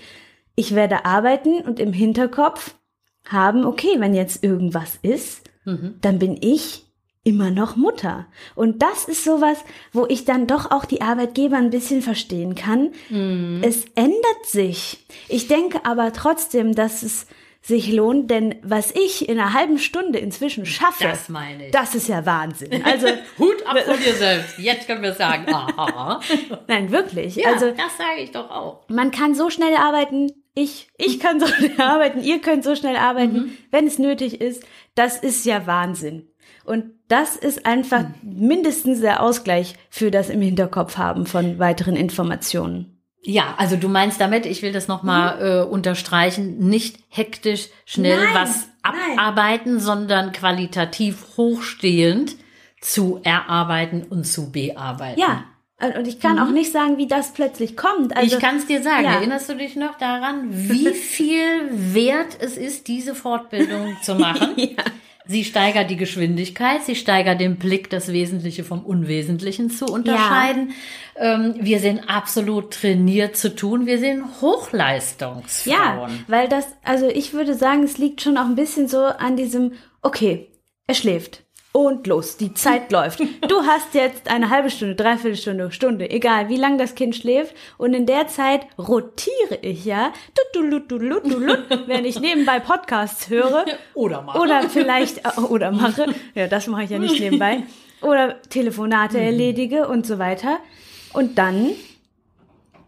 ich 0.55 0.75
werde 0.75 1.05
arbeiten 1.05 1.61
und 1.61 1.79
im 1.79 1.93
Hinterkopf 1.93 2.75
haben, 3.27 3.65
okay, 3.65 3.95
wenn 3.97 4.13
jetzt 4.13 4.43
irgendwas 4.43 4.99
ist, 5.01 5.49
dann 6.01 6.19
bin 6.19 6.37
ich 6.41 6.85
immer 7.23 7.51
noch 7.51 7.75
Mutter. 7.75 8.27
Und 8.55 8.81
das 8.81 9.05
ist 9.05 9.23
sowas, 9.23 9.57
wo 9.93 10.05
ich 10.07 10.25
dann 10.25 10.47
doch 10.47 10.71
auch 10.71 10.85
die 10.85 11.01
Arbeitgeber 11.01 11.57
ein 11.57 11.69
bisschen 11.69 12.01
verstehen 12.01 12.55
kann. 12.55 12.91
Es 13.61 13.85
ändert 13.95 14.45
sich. 14.45 15.05
Ich 15.27 15.47
denke 15.47 15.85
aber 15.85 16.11
trotzdem, 16.11 16.75
dass 16.75 17.03
es 17.03 17.27
sich 17.61 17.91
lohnt, 17.91 18.31
denn 18.31 18.55
was 18.63 18.91
ich 18.91 19.27
in 19.27 19.39
einer 19.39 19.53
halben 19.53 19.77
Stunde 19.79 20.17
inzwischen 20.19 20.65
schaffe, 20.65 21.03
Das 21.03 21.27
meine 21.29 21.65
ich. 21.67 21.71
das 21.71 21.93
ist 21.93 22.07
ja 22.07 22.25
Wahnsinn. 22.25 22.83
Also, 22.85 23.07
Hut 23.37 23.65
ab 23.67 23.77
von 23.79 23.97
dir 23.99 24.13
selbst. 24.13 24.57
Jetzt 24.57 24.87
können 24.87 25.03
wir 25.03 25.13
sagen, 25.13 25.45
aha. 25.53 26.21
nein, 26.67 26.89
wirklich. 26.91 27.35
Ja, 27.35 27.49
also, 27.49 27.67
das 27.71 27.97
sage 27.97 28.21
ich 28.23 28.31
doch 28.31 28.49
auch. 28.49 28.85
man 28.87 29.11
kann 29.11 29.35
so 29.35 29.49
schnell 29.49 29.75
arbeiten, 29.75 30.31
ich, 30.55 30.89
ich 30.97 31.19
kann 31.19 31.39
so 31.39 31.47
schnell 31.47 31.73
arbeiten, 31.79 32.21
ihr 32.23 32.39
könnt 32.39 32.63
so 32.63 32.75
schnell 32.75 32.95
arbeiten, 32.95 33.57
wenn 33.71 33.87
es 33.87 33.99
nötig 33.99 34.41
ist. 34.41 34.63
Das 34.95 35.17
ist 35.17 35.45
ja 35.45 35.67
Wahnsinn. 35.67 36.27
Und 36.65 36.85
das 37.07 37.35
ist 37.35 37.65
einfach 37.65 38.05
mindestens 38.21 39.01
der 39.01 39.23
Ausgleich 39.23 39.75
für 39.89 40.11
das 40.11 40.29
im 40.29 40.41
Hinterkopf 40.41 40.97
haben 40.97 41.25
von 41.25 41.57
weiteren 41.59 41.95
Informationen. 41.95 42.98
Ja, 43.21 43.55
also 43.57 43.75
du 43.75 43.89
meinst 43.89 44.21
damit, 44.21 44.45
ich 44.45 44.61
will 44.61 44.71
das 44.71 44.87
nochmal 44.87 45.41
äh, 45.41 45.69
unterstreichen, 45.69 46.57
nicht 46.59 46.97
hektisch 47.09 47.67
schnell 47.85 48.17
Nein, 48.23 48.33
was 48.33 48.69
nein. 48.83 49.19
abarbeiten, 49.19 49.79
sondern 49.79 50.31
qualitativ 50.31 51.25
hochstehend 51.37 52.35
zu 52.81 53.19
erarbeiten 53.23 54.03
und 54.09 54.25
zu 54.25 54.51
bearbeiten. 54.51 55.19
Ja, 55.19 55.43
und 55.81 56.07
ich 56.07 56.19
kann 56.19 56.39
auch 56.39 56.49
nicht 56.49 56.73
sagen, 56.73 56.97
wie 56.97 57.07
das 57.07 57.31
plötzlich 57.33 57.77
kommt. 57.77 58.15
Also, 58.15 58.35
ich 58.35 58.41
kann 58.41 58.57
es 58.57 58.67
dir 58.67 58.83
sagen. 58.83 59.05
ja. 59.05 59.13
Erinnerst 59.13 59.47
du 59.47 59.55
dich 59.55 59.77
noch 59.77 59.97
daran, 59.97 60.47
wie 60.51 60.89
viel 60.93 61.69
wert 61.71 62.37
es 62.39 62.57
ist, 62.57 62.87
diese 62.89 63.15
Fortbildung 63.15 63.95
zu 64.01 64.15
machen? 64.15 64.49
Ja. 64.57 64.83
Sie 65.31 65.43
steigert 65.43 65.91
die 65.91 65.95
Geschwindigkeit, 65.95 66.83
sie 66.83 66.95
steigert 66.95 67.39
den 67.39 67.57
Blick, 67.57 67.91
das 67.91 68.11
Wesentliche 68.11 68.63
vom 68.63 68.83
Unwesentlichen 68.83 69.69
zu 69.69 69.85
unterscheiden. 69.85 70.71
Ähm, 71.15 71.53
wir 71.59 71.79
sind 71.79 72.09
absolut 72.09 72.73
trainiert 72.73 73.37
zu 73.37 73.55
tun. 73.55 73.85
Wir 73.85 73.99
sind 73.99 74.23
Hochleistungsfrauen. 74.41 75.71
Ja, 75.71 76.09
weil 76.27 76.49
das, 76.49 76.65
also 76.83 77.07
ich 77.07 77.33
würde 77.33 77.53
sagen, 77.53 77.83
es 77.83 77.99
liegt 77.99 78.21
schon 78.21 78.39
auch 78.39 78.45
ein 78.45 78.55
bisschen 78.55 78.87
so 78.87 79.03
an 79.03 79.37
diesem, 79.37 79.73
okay, 80.01 80.47
er 80.87 80.95
schläft. 80.95 81.43
Und 81.71 82.07
los, 82.07 82.37
die 82.37 82.53
Zeit 82.53 82.91
läuft. 82.91 83.19
Du 83.19 83.61
hast 83.61 83.93
jetzt 83.93 84.29
eine 84.29 84.49
halbe 84.49 84.69
Stunde, 84.69 84.95
dreiviertel 84.95 85.37
Stunde, 85.37 85.71
Stunde, 85.71 86.09
egal 86.09 86.49
wie 86.49 86.57
lang 86.57 86.77
das 86.77 86.95
Kind 86.95 87.15
schläft. 87.15 87.55
Und 87.77 87.93
in 87.93 88.05
der 88.05 88.27
Zeit 88.27 88.65
rotiere 88.77 89.59
ich 89.61 89.85
ja, 89.85 90.11
wenn 91.85 92.05
ich 92.05 92.19
nebenbei 92.19 92.59
Podcasts 92.59 93.29
höre. 93.29 93.65
Oder 93.93 94.21
mal. 94.21 94.39
Oder 94.39 94.69
vielleicht, 94.69 95.19
äh, 95.19 95.41
oder 95.41 95.71
mache, 95.71 96.13
ja, 96.33 96.47
das 96.47 96.67
mache 96.67 96.83
ich 96.83 96.89
ja 96.89 96.99
nicht 96.99 97.19
nebenbei. 97.19 97.63
Oder 98.01 98.41
Telefonate 98.43 99.19
erledige 99.19 99.87
und 99.87 100.07
so 100.07 100.19
weiter. 100.19 100.57
Und 101.13 101.37
dann 101.37 101.71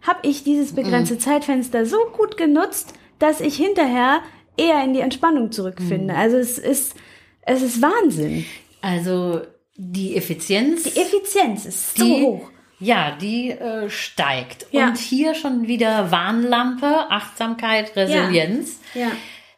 habe 0.01 0.19
ich 0.23 0.43
dieses 0.43 0.73
begrenzte 0.73 1.17
Zeitfenster 1.17 1.85
so 1.85 1.97
gut 2.13 2.37
genutzt, 2.37 2.93
dass 3.19 3.41
ich 3.41 3.55
hinterher 3.55 4.21
eher 4.57 4.83
in 4.83 4.93
die 4.93 5.01
Entspannung 5.01 5.51
zurückfinde. 5.51 6.15
Also 6.15 6.37
es 6.37 6.57
ist, 6.57 6.95
es 7.43 7.61
ist 7.61 7.81
Wahnsinn. 7.81 8.45
Also 8.81 9.41
die 9.75 10.15
Effizienz. 10.15 10.83
Die 10.83 10.99
Effizienz 10.99 11.65
ist 11.65 11.97
so 11.97 12.03
die- 12.03 12.21
hoch. 12.23 12.49
Ja, 12.79 13.11
die 13.15 13.51
äh, 13.51 13.91
steigt. 13.91 14.65
Ja. 14.71 14.87
Und 14.87 14.97
hier 14.97 15.35
schon 15.35 15.67
wieder 15.67 16.09
Warnlampe, 16.09 17.11
Achtsamkeit, 17.11 17.95
Resilienz. 17.95 18.79
Ja. 18.95 19.11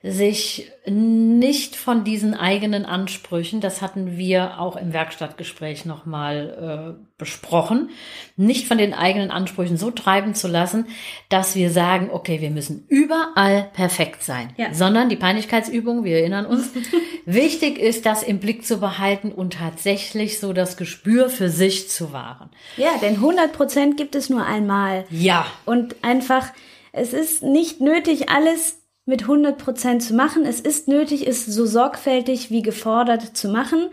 Sich 0.05 0.69
nicht 0.85 1.77
von 1.77 2.03
diesen 2.03 2.33
eigenen 2.33 2.85
Ansprüchen, 2.85 3.61
das 3.61 3.81
hatten 3.81 4.17
wir 4.17 4.59
auch 4.59 4.75
im 4.75 4.91
Werkstattgespräch 4.91 5.85
nochmal 5.85 6.97
äh, 6.99 7.03
besprochen, 7.17 7.89
nicht 8.35 8.67
von 8.67 8.77
den 8.77 8.93
eigenen 8.93 9.31
Ansprüchen 9.31 9.77
so 9.77 9.91
treiben 9.91 10.35
zu 10.35 10.49
lassen, 10.49 10.87
dass 11.29 11.55
wir 11.55 11.71
sagen, 11.71 12.09
okay, 12.11 12.41
wir 12.41 12.49
müssen 12.51 12.85
überall 12.89 13.69
perfekt 13.73 14.23
sein, 14.23 14.49
Ja. 14.57 14.73
sondern 14.73 15.07
die 15.07 15.15
Peinlichkeitsübung, 15.15 16.03
wir 16.03 16.17
erinnern 16.19 16.47
uns, 16.47 16.71
wichtig 17.25 17.79
ist, 17.79 18.05
das 18.05 18.23
im 18.23 18.39
Blick 18.39 18.65
zu 18.65 18.79
behalten 18.81 19.31
und 19.31 19.53
tatsächlich 19.53 20.37
so 20.37 20.51
das 20.51 20.75
Gespür 20.75 21.29
für 21.29 21.47
sich 21.47 21.89
zu 21.89 22.11
wahren. 22.11 22.49
Ja, 22.75 22.97
denn 23.01 23.15
100 23.15 23.53
Prozent 23.53 23.95
gibt 23.95 24.15
es 24.15 24.29
nur 24.29 24.45
einmal. 24.45 25.05
Ja, 25.09 25.45
Und 25.63 25.95
einfach, 26.03 26.47
es 26.91 27.13
ist 27.13 27.41
nicht 27.41 27.79
nötig, 27.79 28.27
alles 28.29 28.81
mit 29.05 29.23
100 29.23 29.57
Prozent 29.57 30.03
zu 30.03 30.13
machen. 30.13 30.45
Es 30.45 30.59
ist 30.59 30.87
nötig, 30.87 31.27
es 31.27 31.45
so 31.45 31.65
sorgfältig 31.65 32.51
wie 32.51 32.61
gefordert 32.61 33.35
zu 33.35 33.49
machen. 33.49 33.89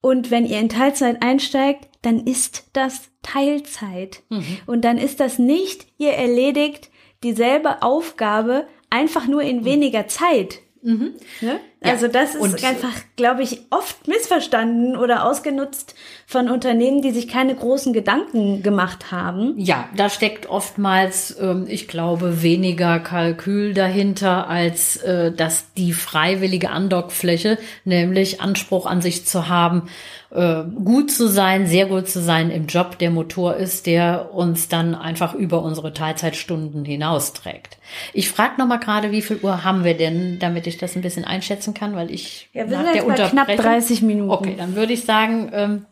Und 0.00 0.30
wenn 0.30 0.46
ihr 0.46 0.60
in 0.60 0.68
Teilzeit 0.68 1.22
einsteigt, 1.22 1.88
dann 2.02 2.20
ist 2.20 2.66
das 2.72 3.10
Teilzeit. 3.22 4.22
Und 4.66 4.84
dann 4.84 4.98
ist 4.98 5.18
das 5.20 5.38
nicht, 5.38 5.86
ihr 5.98 6.12
erledigt 6.12 6.90
dieselbe 7.24 7.82
Aufgabe 7.82 8.66
einfach 8.88 9.26
nur 9.26 9.42
in 9.42 9.64
weniger 9.64 10.06
Zeit. 10.06 10.60
Ne? 10.82 11.12
Ja. 11.40 11.56
Also 11.82 12.08
das 12.08 12.34
ist 12.34 12.40
Und- 12.40 12.64
einfach, 12.64 12.92
glaube 13.16 13.42
ich, 13.42 13.60
oft 13.70 14.06
missverstanden 14.08 14.96
oder 14.96 15.24
ausgenutzt 15.24 15.94
von 16.26 16.48
Unternehmen, 16.50 17.02
die 17.02 17.10
sich 17.10 17.28
keine 17.28 17.54
großen 17.54 17.92
Gedanken 17.92 18.62
gemacht 18.62 19.10
haben. 19.12 19.54
Ja, 19.56 19.88
da 19.96 20.08
steckt 20.08 20.48
oftmals, 20.48 21.36
ähm, 21.40 21.66
ich 21.68 21.88
glaube, 21.88 22.42
weniger 22.42 22.98
Kalkül 23.00 23.74
dahinter, 23.74 24.48
als 24.48 24.96
äh, 24.98 25.32
dass 25.32 25.72
die 25.74 25.92
freiwillige 25.92 26.70
Andockfläche, 26.70 27.58
nämlich 27.84 28.40
Anspruch 28.40 28.86
an 28.86 29.02
sich 29.02 29.26
zu 29.26 29.48
haben, 29.48 29.88
äh, 30.36 30.64
gut 30.84 31.10
zu 31.10 31.28
sein, 31.28 31.66
sehr 31.66 31.86
gut 31.86 32.08
zu 32.08 32.20
sein 32.20 32.50
im 32.50 32.66
Job, 32.66 32.98
der 32.98 33.10
Motor 33.10 33.56
ist, 33.56 33.86
der 33.86 34.34
uns 34.34 34.68
dann 34.68 34.94
einfach 34.94 35.34
über 35.34 35.62
unsere 35.62 35.92
Teilzeitstunden 35.92 36.84
hinausträgt. 36.84 37.78
Ich 38.12 38.28
frage 38.28 38.54
noch 38.58 38.66
mal 38.66 38.76
gerade, 38.78 39.10
wie 39.12 39.22
viel 39.22 39.38
Uhr 39.42 39.64
haben 39.64 39.82
wir 39.84 39.96
denn, 39.96 40.38
damit 40.38 40.66
ich 40.66 40.76
das 40.78 40.94
ein 40.94 41.02
bisschen 41.02 41.24
einschätzen 41.24 41.74
kann, 41.74 41.96
weil 41.96 42.10
ich 42.10 42.48
Ja, 42.52 42.68
wir 42.68 42.76
nach 42.76 42.84
sind 42.92 42.94
der 42.94 43.02
knapp 43.28 43.48
Unterbrechung- 43.48 43.64
30 43.64 44.02
Minuten. 44.02 44.30
Okay, 44.30 44.54
dann 44.58 44.76
würde 44.76 44.92
ich 44.92 45.04
sagen, 45.04 45.50
ähm, 45.52 45.86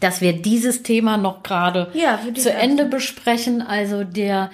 dass 0.00 0.20
wir 0.20 0.32
dieses 0.32 0.82
Thema 0.82 1.16
noch 1.16 1.42
gerade 1.42 1.88
Ja, 1.94 2.18
zu 2.34 2.52
Ende 2.52 2.84
besprechen. 2.86 3.62
Also 3.62 4.02
der 4.04 4.50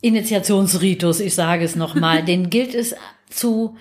Initiationsritus, 0.00 1.20
ich 1.20 1.34
sage 1.34 1.64
es 1.64 1.76
nochmal, 1.76 2.22
den 2.24 2.50
gilt 2.50 2.74
es 2.74 2.94
zu 3.30 3.76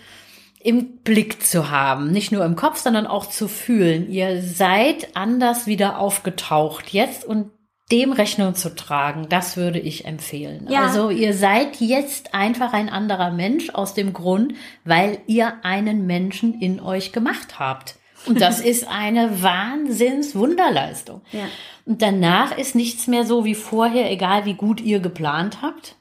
im 0.63 0.97
Blick 0.97 1.43
zu 1.43 1.69
haben, 1.69 2.12
nicht 2.12 2.32
nur 2.32 2.45
im 2.45 2.56
Kopf, 2.56 2.78
sondern 2.78 3.08
auch 3.08 3.26
zu 3.26 3.47
fühlen. 3.47 4.10
Ihr 4.10 4.41
seid 4.41 5.15
anders 5.15 5.67
wieder 5.67 6.00
aufgetaucht 6.00 6.89
jetzt 6.89 7.26
und 7.26 7.52
dem 7.91 8.13
Rechnung 8.13 8.56
zu 8.56 8.74
tragen, 8.74 9.28
das 9.28 9.58
würde 9.58 9.80
ich 9.80 10.06
empfehlen. 10.06 10.67
Ja. 10.69 10.84
Also 10.84 11.10
ihr 11.10 11.34
seid 11.34 11.82
jetzt 11.82 12.34
einfach 12.34 12.74
ein 12.74 12.89
anderer 12.89 13.32
Mensch 13.32 13.69
aus 13.71 13.93
dem 13.93 14.13
Grund, 14.13 14.54
weil 14.86 15.19
ihr 15.28 15.56
einen 15.63 16.08
Menschen 16.08 16.62
in 16.62 16.80
euch 16.80 17.12
gemacht 17.12 17.60
habt. 17.60 17.95
Und 18.26 18.39
das 18.39 18.62
ist 18.65 18.88
eine 18.88 19.41
Wahnsinns-Wunderleistung. 19.43 21.21
Ja. 21.32 21.47
Und 21.86 22.02
danach 22.02 22.58
ist 22.58 22.76
nichts 22.76 23.08
mehr 23.08 23.26
so 23.26 23.43
wie 23.43 23.56
vorher, 23.56 24.10
egal 24.10 24.45
wie 24.45 24.54
gut 24.54 24.80
ihr 24.80 25.00
geplant 25.00 25.62
habt. 25.62 25.97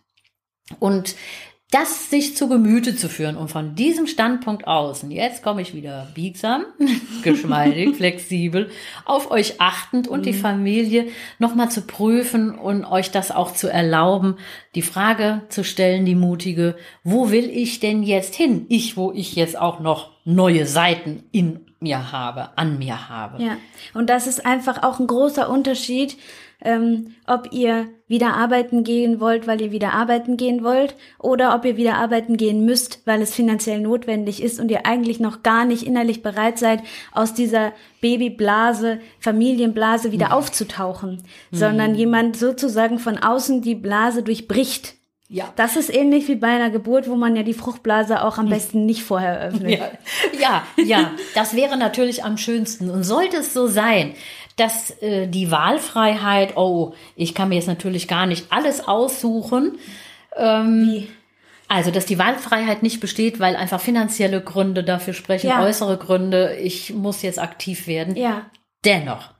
Und 0.79 1.17
das 1.71 2.11
sich 2.11 2.37
zu 2.37 2.49
Gemüte 2.49 2.97
zu 2.97 3.09
führen 3.09 3.37
und 3.37 3.49
von 3.49 3.77
diesem 3.77 4.09
Standpunkt 4.09 4.67
aus, 4.67 5.05
und 5.05 5.13
jetzt 5.13 5.43
komme 5.43 5.63
ich 5.63 5.73
wieder 5.73 6.09
biegsam, 6.15 6.65
geschmeidig, 7.23 7.95
flexibel, 7.97 8.71
auf 9.05 9.31
euch 9.31 9.61
achtend 9.61 10.09
und 10.09 10.27
die 10.27 10.33
Familie 10.33 11.07
nochmal 11.39 11.71
zu 11.71 11.83
prüfen 11.83 12.59
und 12.59 12.85
euch 12.85 13.13
das 13.13 13.31
auch 13.31 13.55
zu 13.55 13.69
erlauben, 13.69 14.37
die 14.75 14.83
Frage 14.83 15.43
zu 15.49 15.63
stellen, 15.63 16.05
die 16.05 16.17
mutige, 16.17 16.77
wo 17.05 17.31
will 17.31 17.49
ich 17.49 17.79
denn 17.79 18.03
jetzt 18.03 18.35
hin? 18.35 18.67
Ich, 18.69 18.97
wo 18.97 19.13
ich 19.13 19.37
jetzt 19.37 19.57
auch 19.57 19.79
noch 19.79 20.11
neue 20.25 20.67
Seiten 20.67 21.23
in 21.31 21.61
mir 21.79 22.11
habe, 22.11 22.51
an 22.57 22.79
mir 22.79 23.09
habe. 23.09 23.43
Ja, 23.43 23.57
und 23.95 24.11
das 24.11 24.27
ist 24.27 24.45
einfach 24.45 24.83
auch 24.83 24.99
ein 24.99 25.07
großer 25.07 25.49
Unterschied, 25.49 26.17
ähm, 26.63 27.15
ob 27.27 27.53
ihr 27.53 27.89
wieder 28.07 28.35
arbeiten 28.35 28.83
gehen 28.83 29.21
wollt, 29.21 29.47
weil 29.47 29.61
ihr 29.61 29.71
wieder 29.71 29.93
arbeiten 29.93 30.37
gehen 30.37 30.65
wollt, 30.65 30.97
oder 31.19 31.55
ob 31.55 31.65
ihr 31.65 31.77
wieder 31.77 31.95
arbeiten 31.95 32.37
gehen 32.37 32.65
müsst, 32.65 33.03
weil 33.05 33.23
es 33.23 33.35
finanziell 33.35 33.81
notwendig 33.81 34.43
ist 34.43 34.59
und 34.59 34.71
ihr 34.71 34.85
eigentlich 34.85 35.21
noch 35.21 35.43
gar 35.43 35.65
nicht 35.65 35.87
innerlich 35.87 36.23
bereit 36.23 36.59
seid, 36.59 36.83
aus 37.13 37.35
dieser 37.35 37.73
Babyblase, 38.01 38.99
Familienblase 39.21 40.13
wieder 40.13 40.35
aufzutauchen, 40.35 41.23
sondern 41.53 41.95
jemand 41.95 42.37
sozusagen 42.37 42.99
von 42.99 43.19
außen 43.19 43.63
die 43.63 43.77
Blase 43.77 44.23
durchbricht. 44.23 44.95
Ja. 45.33 45.53
Das 45.55 45.77
ist 45.77 45.95
ähnlich 45.95 46.27
wie 46.27 46.35
bei 46.35 46.49
einer 46.49 46.71
Geburt, 46.71 47.09
wo 47.09 47.15
man 47.15 47.37
ja 47.37 47.45
die 47.45 47.55
Fruchtblase 47.55 48.25
auch 48.25 48.37
am 48.39 48.49
besten 48.49 48.85
nicht 48.85 49.05
vorher 49.05 49.41
öffnet. 49.41 49.79
Ja, 49.79 49.91
ja, 50.41 50.67
ja, 50.85 51.13
das 51.37 51.55
wäre 51.55 51.77
natürlich 51.77 52.25
am 52.25 52.37
schönsten. 52.37 52.91
Und 52.91 53.05
sollte 53.05 53.37
es 53.37 53.55
so 53.55 53.69
sein, 53.69 54.15
dass 54.61 54.91
äh, 55.03 55.27
die 55.27 55.51
Wahlfreiheit, 55.51 56.57
oh, 56.57 56.93
ich 57.17 57.35
kann 57.35 57.49
mir 57.49 57.55
jetzt 57.57 57.67
natürlich 57.69 58.07
gar 58.07 58.27
nicht 58.27 58.47
alles 58.53 58.87
aussuchen, 58.87 59.79
Wie? 60.37 61.09
also 61.69 61.91
dass 61.91 62.07
die 62.07 62.19
Wahlfreiheit 62.19 62.83
nicht 62.83 63.01
besteht, 63.01 63.41
weil 63.41 63.57
einfach 63.57 63.81
finanzielle 63.81 64.41
Gründe 64.41 64.85
dafür 64.85 65.15
sprechen, 65.15 65.49
Ja. 65.49 65.63
äußere 65.65 65.97
Gründe, 65.97 66.57
ich 66.57 66.93
muss 66.95 67.23
jetzt 67.23 67.39
aktiv 67.41 67.87
werden. 67.87 68.17
Ja. 68.17 68.47
Dennoch, 68.85 69.31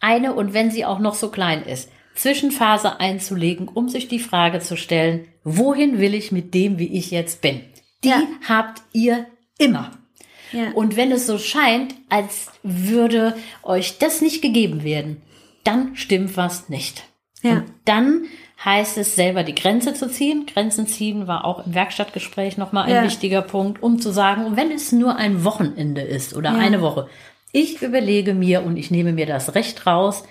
eine 0.00 0.34
und 0.34 0.52
wenn 0.54 0.70
sie 0.70 0.84
auch 0.84 0.98
noch 0.98 1.14
so 1.14 1.30
klein 1.30 1.62
ist, 1.64 1.90
Zwischenphase 2.14 2.98
einzulegen, 2.98 3.68
um 3.68 3.88
sich 3.88 4.08
die 4.08 4.18
Frage 4.18 4.60
zu 4.60 4.76
stellen, 4.76 5.28
wohin 5.44 5.98
will 5.98 6.14
ich 6.14 6.32
mit 6.32 6.54
dem, 6.54 6.78
wie 6.78 6.96
ich 6.96 7.10
jetzt 7.10 7.42
bin? 7.42 7.60
Die 8.04 8.08
Ja. 8.08 8.22
habt 8.48 8.80
ihr 8.92 9.26
immer. 9.58 9.90
Ja. 10.52 10.70
Und 10.74 10.96
wenn 10.96 11.12
es 11.12 11.26
so 11.26 11.38
scheint, 11.38 11.94
als 12.08 12.48
würde 12.62 13.34
euch 13.62 13.98
das 13.98 14.20
nicht 14.20 14.42
gegeben 14.42 14.84
werden, 14.84 15.22
dann 15.64 15.96
stimmt 15.96 16.36
was 16.36 16.68
nicht. 16.68 17.04
Ja. 17.42 17.52
Und 17.52 17.64
dann 17.84 18.24
heißt 18.64 18.96
es 18.98 19.14
selber 19.16 19.42
die 19.42 19.54
Grenze 19.54 19.92
zu 19.94 20.08
ziehen. 20.08 20.46
Grenzen 20.46 20.86
ziehen 20.86 21.26
war 21.26 21.44
auch 21.44 21.66
im 21.66 21.74
Werkstattgespräch 21.74 22.56
nochmal 22.56 22.84
ein 22.84 22.90
Ja. 22.94 23.02
wichtiger 23.04 23.42
Punkt, 23.42 23.82
um 23.82 24.00
zu 24.00 24.10
sagen, 24.10 24.44
und 24.46 24.56
wenn 24.56 24.70
es 24.70 24.92
nur 24.92 25.16
ein 25.16 25.44
Wochenende 25.44 26.00
ist 26.00 26.34
oder 26.34 26.52
Ja. 26.52 26.58
eine 26.58 26.80
Woche, 26.80 27.08
ich 27.52 27.82
überlege 27.82 28.34
mir 28.34 28.62
und 28.64 28.76
ich 28.76 28.90
nehme 28.90 29.12
mir 29.12 29.26
das 29.26 29.54
Recht 29.54 29.86
raus, 29.86 30.24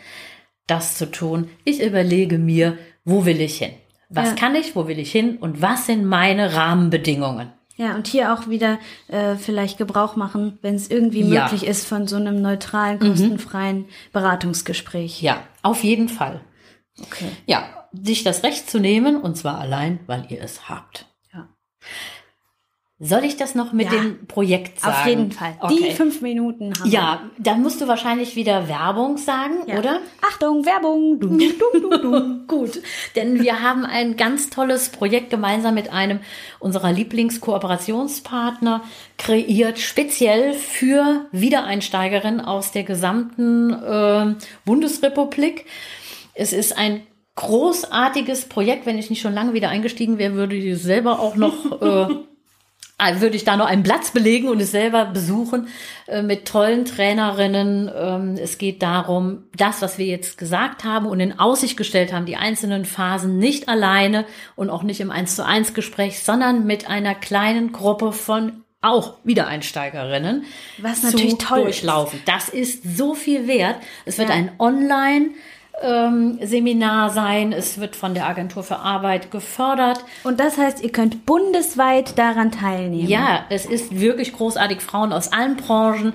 das 0.67 0.97
zu 0.97 1.11
tun. 1.11 1.49
Ich 1.63 1.81
überlege 1.81 2.37
mir, 2.39 2.77
wo 3.03 3.25
will 3.25 3.39
ich 3.41 3.57
hin? 3.59 3.71
Was 4.09 4.29
Ja. 4.29 4.35
kann 4.35 4.55
ich, 4.55 4.75
wo 4.75 4.87
will 4.87 4.97
ich 4.99 5.11
hin 5.11 5.37
und 5.37 5.61
was 5.61 5.85
sind 5.85 6.05
meine 6.05 6.55
Rahmenbedingungen? 6.55 7.51
Ja, 7.77 7.95
und 7.95 8.07
hier 8.07 8.33
auch 8.33 8.47
wieder 8.47 8.79
äh, 9.09 9.35
vielleicht 9.35 9.77
Gebrauch 9.77 10.15
machen, 10.15 10.57
wenn 10.61 10.75
es 10.75 10.89
irgendwie 10.89 11.21
Ja. 11.21 11.25
Mhm. 11.25 11.51
möglich 11.51 11.67
ist, 11.67 11.85
von 11.85 12.07
so 12.07 12.15
einem 12.15 12.41
neutralen, 12.41 12.99
kostenfreien 12.99 13.85
Beratungsgespräch. 14.13 15.21
Ja, 15.21 15.43
auf 15.61 15.83
jeden 15.83 16.07
Fall. 16.09 16.39
Okay. 17.01 17.27
Ja, 17.45 17.87
sich 17.91 18.23
das 18.23 18.43
Recht 18.43 18.69
zu 18.69 18.79
nehmen 18.79 19.17
und 19.21 19.35
zwar 19.37 19.59
allein, 19.59 19.99
weil 20.07 20.25
ihr 20.29 20.41
es 20.41 20.69
habt. 20.69 21.05
Ja. 21.33 21.49
Soll 22.97 23.25
ich 23.25 23.35
das 23.35 23.55
noch 23.55 23.73
mit 23.73 23.91
Ja. 23.91 23.99
dem 23.99 24.25
Projekt 24.25 24.79
sagen? 24.79 24.95
Auf 24.95 25.05
jeden 25.05 25.31
Fall. 25.33 25.57
Okay. 25.59 25.75
Die 25.89 25.91
fünf 25.91 26.21
Minuten 26.21 26.71
haben 26.79 26.89
Ja, 26.89 27.23
dann 27.37 27.61
musst 27.61 27.81
du 27.81 27.89
wahrscheinlich 27.89 28.37
wieder 28.37 28.69
Werbung 28.69 29.17
sagen. 29.17 29.55
Ja. 29.67 29.79
oder? 29.79 29.99
Achtung, 30.25 30.65
Werbung. 30.65 31.19
Dum, 31.19 31.37
dum, 31.37 31.89
dum, 31.91 32.01
dum. 32.01 32.43
Gut, 32.47 32.81
denn 33.17 33.41
wir 33.43 33.61
haben 33.61 33.83
ein 33.85 34.15
ganz 34.15 34.49
tolles 34.49 34.89
Projekt 34.89 35.29
gemeinsam 35.29 35.73
mit 35.75 35.91
einem 35.91 36.21
unserer 36.59 36.93
Lieblingskooperationspartner 36.93 38.81
kreiert, 39.17 39.77
speziell 39.79 40.53
für 40.53 41.25
Wiedereinsteigerinnen 41.33 42.39
aus 42.39 42.71
der 42.71 42.83
gesamten 42.83 43.73
äh, 43.73 44.35
Bundesrepublik. 44.63 45.65
Es 46.33 46.53
ist 46.53 46.77
ein 46.77 47.01
großartiges 47.35 48.45
Projekt. 48.45 48.85
Wenn 48.85 48.97
ich 48.97 49.09
nicht 49.09 49.21
schon 49.21 49.33
lange 49.33 49.51
wieder 49.53 49.67
eingestiegen 49.67 50.17
wäre, 50.17 50.35
würde 50.35 50.55
ich 50.55 50.65
es 50.65 50.83
selber 50.83 51.19
auch 51.19 51.35
noch 51.35 51.81
äh, 51.81 52.15
würde 53.19 53.35
ich 53.35 53.43
da 53.43 53.57
noch 53.57 53.65
einen 53.65 53.83
Platz 53.83 54.11
belegen 54.11 54.47
und 54.47 54.59
es 54.61 54.71
selber 54.71 55.05
besuchen 55.05 55.67
äh, 56.07 56.21
mit 56.21 56.47
tollen 56.47 56.85
Trainerinnen. 56.85 57.91
Ähm, 57.93 58.35
es 58.41 58.57
geht 58.57 58.81
darum, 58.81 59.43
das, 59.57 59.81
was 59.81 59.97
wir 59.97 60.05
jetzt 60.05 60.37
gesagt 60.37 60.83
haben 60.83 61.05
und 61.05 61.19
in 61.19 61.37
Aussicht 61.39 61.77
gestellt 61.77 62.13
haben, 62.13 62.25
die 62.25 62.37
einzelnen 62.37 62.85
Phasen 62.85 63.37
nicht 63.37 63.67
alleine 63.69 64.25
und 64.55 64.69
auch 64.69 64.83
nicht 64.83 65.01
im 65.01 65.11
Eins 65.11 65.35
zu 65.35 65.45
eins 65.45 65.73
Gespräch, 65.73 66.19
sondern 66.23 66.65
mit 66.65 66.89
einer 66.89 67.15
kleinen 67.15 67.71
Gruppe 67.71 68.11
von 68.13 68.61
auch 68.81 69.15
Wiedereinsteigerinnen 69.23 70.43
Was 70.77 71.01
natürlich 71.03 71.31
zu 71.31 71.37
toll 71.39 71.59
ist. 71.61 71.65
durchlaufen. 71.81 72.21
Das 72.25 72.49
ist 72.49 72.97
so 72.97 73.15
viel 73.15 73.47
wert. 73.47 73.77
Es 74.05 74.17
wird 74.19 74.29
Ja. 74.29 74.35
ein 74.35 74.51
Online 74.59 75.29
ähm, 75.81 76.39
Seminar 76.41 77.09
sein. 77.09 77.51
Es 77.51 77.79
wird 77.79 77.95
von 77.95 78.13
der 78.13 78.27
Agentur 78.27 78.63
für 78.63 78.77
Arbeit 78.77 79.31
gefördert. 79.31 80.03
Und 80.23 80.39
das 80.39 80.57
heißt, 80.57 80.81
ihr 80.81 80.91
könnt 80.91 81.25
bundesweit 81.25 82.17
daran 82.17 82.51
teilnehmen. 82.51 83.07
Ja, 83.07 83.45
es 83.49 83.65
ist 83.65 83.99
wirklich 83.99 84.33
großartig. 84.33 84.81
Frauen 84.81 85.11
aus 85.11 85.31
allen 85.31 85.57
Branchen. 85.57 86.13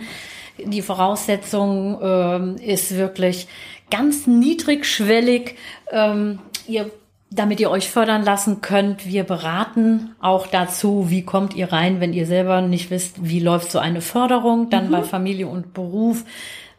Die 0.58 0.82
Voraussetzung 0.82 1.98
ähm, 2.02 2.56
ist 2.56 2.96
wirklich 2.96 3.48
ganz 3.90 4.26
niedrigschwellig. 4.26 5.56
Ähm, 5.90 6.38
ihr, 6.66 6.90
damit 7.30 7.60
ihr 7.60 7.70
euch 7.70 7.88
fördern 7.88 8.24
lassen 8.24 8.60
könnt, 8.60 9.06
wir 9.06 9.24
beraten 9.24 10.14
auch 10.20 10.46
dazu, 10.46 11.06
wie 11.08 11.22
kommt 11.22 11.54
ihr 11.54 11.72
rein, 11.72 12.00
wenn 12.00 12.12
ihr 12.12 12.26
selber 12.26 12.60
nicht 12.60 12.90
wisst, 12.90 13.16
wie 13.20 13.40
läuft 13.40 13.70
so 13.70 13.78
eine 13.78 14.00
Förderung, 14.00 14.68
dann 14.68 14.90
bei 14.90 15.02
Familie 15.02 15.46
und 15.46 15.72
Beruf 15.72 16.24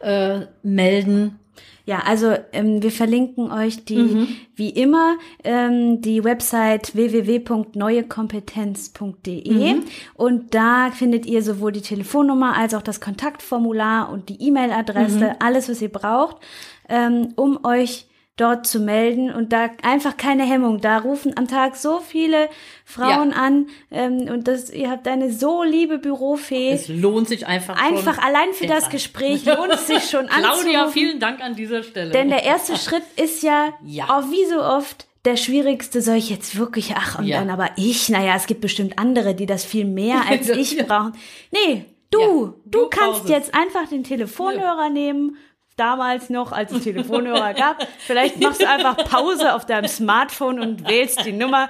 äh, 0.00 0.40
melden. 0.62 1.38
Ja, 1.84 1.98
also 2.06 2.32
ähm, 2.52 2.80
wir 2.82 2.92
verlinken 2.92 3.50
euch 3.50 3.84
die, 3.84 3.96
Mhm. 3.96 4.28
wie 4.54 4.70
immer, 4.70 5.16
ähm, 5.42 6.00
die 6.00 6.22
Website 6.22 6.94
www.neuekompetenz.de 6.94 9.74
Mhm. 9.74 9.82
und 10.14 10.54
da 10.54 10.90
findet 10.92 11.26
ihr 11.26 11.42
sowohl 11.42 11.72
die 11.72 11.80
Telefonnummer 11.80 12.56
als 12.56 12.74
auch 12.74 12.82
das 12.82 13.00
Kontaktformular 13.00 14.12
und 14.12 14.28
die 14.28 14.40
E-Mail-Adresse, 14.46 15.24
Mhm. 15.30 15.34
alles, 15.40 15.68
was 15.68 15.82
ihr 15.82 15.88
braucht, 15.90 16.36
ähm, 16.88 17.32
um 17.36 17.64
euch 17.64 18.06
dort 18.36 18.66
zu 18.66 18.80
melden 18.80 19.30
und 19.30 19.52
da 19.52 19.68
einfach 19.82 20.16
keine 20.16 20.44
Hemmung. 20.44 20.80
Da 20.80 20.98
rufen 20.98 21.36
am 21.36 21.48
Tag 21.48 21.76
so 21.76 22.00
viele 22.00 22.48
Frauen 22.84 23.30
Ja. 23.30 23.36
an 23.36 23.66
ähm, 23.90 24.28
und 24.32 24.48
das, 24.48 24.70
ihr 24.70 24.90
habt 24.90 25.06
eine 25.06 25.30
so 25.30 25.62
liebe 25.62 25.98
Bürofee. 25.98 26.70
Es 26.70 26.88
lohnt 26.88 27.28
sich 27.28 27.46
einfach. 27.46 27.76
Einfach 27.80 28.18
allein 28.18 28.52
für 28.54 28.66
das. 28.66 28.88
Gespräch 28.88 29.44
lohnt 29.44 29.72
es 29.72 29.86
sich 29.86 30.08
schon 30.10 30.26
Claudia, 30.28 30.50
anzurufen. 30.52 30.92
vielen 30.92 31.20
Dank 31.20 31.40
an 31.42 31.54
dieser 31.54 31.82
Stelle. 31.82 32.10
Denn 32.10 32.28
der 32.30 32.42
erste 32.44 32.76
Schritt 32.78 33.02
ist 33.16 33.42
ja, 33.42 33.68
Ja. 33.84 34.04
auch 34.06 34.30
wie 34.30 34.44
so 34.46 34.62
oft, 34.62 35.06
der 35.24 35.36
schwierigste, 35.36 36.00
soll 36.02 36.16
ich 36.16 36.30
jetzt 36.30 36.58
wirklich, 36.58 36.94
ach, 36.96 37.18
und 37.18 37.26
Ja. 37.26 37.38
dann 37.38 37.50
aber 37.50 37.68
ich, 37.76 38.08
naja, 38.08 38.34
es 38.34 38.46
gibt 38.46 38.60
bestimmt 38.62 38.98
andere, 38.98 39.34
die 39.34 39.46
das 39.46 39.64
viel 39.64 39.84
mehr 39.84 40.22
als 40.28 40.48
ich 40.48 40.72
Ja. 40.72 40.84
brauchen. 40.84 41.12
Nee, 41.50 41.84
du, 42.10 42.20
Ja, 42.20 42.26
du, 42.26 42.54
du 42.64 42.88
kannst 42.88 43.28
jetzt 43.28 43.54
einfach 43.54 43.88
den 43.88 44.04
Telefonhörer 44.04 44.88
nehmen, 44.88 45.36
damals 45.82 46.30
noch, 46.30 46.52
als 46.52 46.70
es 46.70 46.84
Telefonhörer 46.84 47.54
gab. 47.54 47.86
Vielleicht 47.98 48.40
machst 48.40 48.62
du 48.62 48.68
einfach 48.68 48.96
Pause 48.96 49.54
auf 49.54 49.66
deinem 49.66 49.88
Smartphone 49.88 50.60
und 50.60 50.88
wählst 50.88 51.24
die 51.24 51.32
Nummer. 51.32 51.68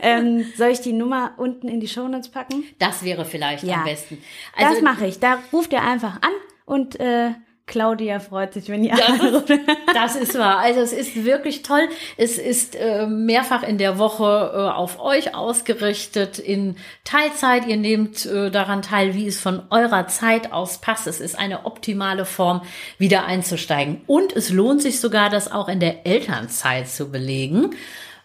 ähm, 0.00 0.44
soll 0.56 0.68
ich 0.68 0.80
die 0.80 0.92
Nummer 0.92 1.32
unten 1.36 1.66
in 1.68 1.80
die 1.80 1.88
Shownotes 1.88 2.28
packen? 2.30 2.64
das 2.78 3.02
wäre 3.02 3.24
vielleicht 3.24 3.64
Ja. 3.64 3.78
am 3.78 3.84
besten. 3.84 4.22
Also, 4.56 4.74
das 4.74 4.82
mache 4.82 5.06
ich. 5.06 5.18
Da 5.18 5.38
ruft 5.52 5.72
ihr 5.72 5.82
einfach 5.82 6.16
an 6.22 6.30
und 6.64 7.00
äh, 7.00 7.30
Claudia 7.66 8.18
freut 8.18 8.52
sich, 8.54 8.68
wenn 8.68 8.84
ihr 8.84 8.92
anruft. 8.94 9.50
Das 9.94 10.16
ist 10.16 10.36
wahr. 10.38 10.58
Also 10.58 10.80
es 10.80 10.92
ist 10.92 11.24
wirklich 11.24 11.62
toll. 11.62 11.88
Es 12.16 12.38
ist 12.38 12.74
äh, 12.74 13.06
mehrfach 13.06 13.62
in 13.62 13.78
der 13.78 13.98
Woche 13.98 14.52
äh, 14.54 14.58
auf 14.74 14.98
euch 15.00 15.34
ausgerichtet 15.34 16.38
in 16.38 16.76
Teilzeit. 17.04 17.66
Ihr 17.66 17.76
nehmt 17.76 18.26
äh, 18.26 18.50
daran 18.50 18.82
teil, 18.82 19.14
wie 19.14 19.26
es 19.26 19.40
von 19.40 19.62
eurer 19.70 20.08
Zeit 20.08 20.52
aus 20.52 20.78
passt. 20.80 21.06
Es 21.06 21.20
ist 21.20 21.38
eine 21.38 21.64
optimale 21.64 22.24
Form, 22.24 22.62
wieder 22.98 23.26
einzusteigen. 23.26 24.00
Und 24.06 24.34
es 24.34 24.50
lohnt 24.50 24.82
sich 24.82 24.98
sogar, 25.00 25.30
das 25.30 25.50
auch 25.50 25.68
in 25.68 25.78
der 25.78 26.06
Elternzeit 26.06 26.88
zu 26.88 27.10
belegen. 27.10 27.74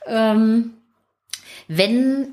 Ähm, 0.08 0.74
wenn 1.68 2.30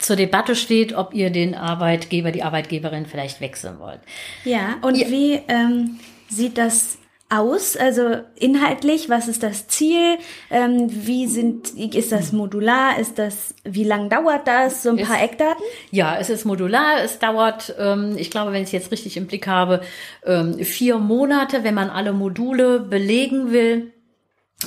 zur 0.00 0.16
Debatte 0.16 0.56
steht, 0.56 0.92
ob 0.94 1.14
ihr 1.14 1.30
den 1.30 1.54
Arbeitgeber, 1.54 2.30
die 2.32 2.42
Arbeitgeberin 2.42 3.06
vielleicht 3.06 3.40
wechseln 3.40 3.78
wollt. 3.78 4.00
Ja, 4.44 4.76
und 4.82 4.96
Ja. 4.96 5.08
wie 5.08 5.40
ähm, 5.48 5.98
sieht 6.28 6.58
das 6.58 6.98
aus? 7.28 7.76
Also 7.76 8.20
inhaltlich, 8.36 9.08
was 9.08 9.28
ist 9.28 9.42
das 9.42 9.66
Ziel? 9.68 10.18
Ähm, 10.50 10.88
wie 10.88 11.26
sind, 11.26 11.70
ist 11.70 12.12
das 12.12 12.32
modular? 12.32 12.98
Ist 12.98 13.18
das, 13.18 13.54
wie 13.64 13.84
lang 13.84 14.08
dauert 14.08 14.46
das? 14.46 14.82
So 14.82 14.90
ein 14.90 14.98
paar 14.98 15.22
Eckdaten? 15.22 15.62
Ja, 15.90 16.16
es 16.18 16.30
ist 16.30 16.44
modular. 16.44 17.02
Es 17.02 17.18
dauert, 17.18 17.74
ähm, 17.78 18.14
ich 18.16 18.30
glaube, 18.30 18.52
wenn 18.52 18.62
ich 18.62 18.68
es 18.68 18.72
jetzt 18.72 18.92
richtig 18.92 19.16
im 19.16 19.26
Blick 19.26 19.46
habe, 19.46 19.80
ähm, 20.24 20.58
vier 20.60 20.98
Monate, 20.98 21.64
wenn 21.64 21.74
man 21.74 21.90
alle 21.90 22.12
Module 22.12 22.80
belegen 22.80 23.50
will. 23.50 23.92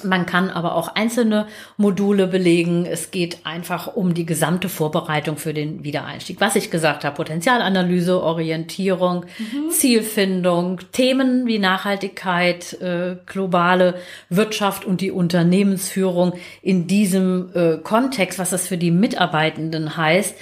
Man 0.04 0.28
kann 0.28 0.52
aber 0.52 0.76
auch 0.76 0.90
einzelne 0.90 1.48
Module 1.76 2.28
belegen. 2.28 2.86
Es 2.86 3.10
geht 3.10 3.40
einfach 3.44 3.96
um 3.96 4.14
die 4.14 4.26
gesamte 4.26 4.70
Vorbereitung 4.70 5.38
für 5.38 5.52
den 5.52 5.84
Wiedereinstieg. 5.84 6.40
Was 6.40 6.56
ich 6.56 6.70
gesagt 6.70 7.04
habe, 7.04 7.16
Potenzialanalyse, 7.16 8.22
Orientierung, 8.22 9.26
Zielfindung, 9.72 10.80
Themen 10.92 11.48
wie 11.48 11.58
Nachhaltigkeit, 11.58 12.80
äh, 12.82 13.16
globale 13.26 13.96
Wirtschaft 14.30 14.86
und 14.86 15.02
die 15.02 15.10
Unternehmensführung 15.10 16.34
in 16.62 16.86
diesem 16.86 17.50
äh, 17.56 17.78
Kontext, 17.78 18.38
was 18.38 18.52
das 18.52 18.68
für 18.68 18.78
die 18.78 18.92
Mitarbeitenden 18.92 19.98
heißt. 19.98 20.36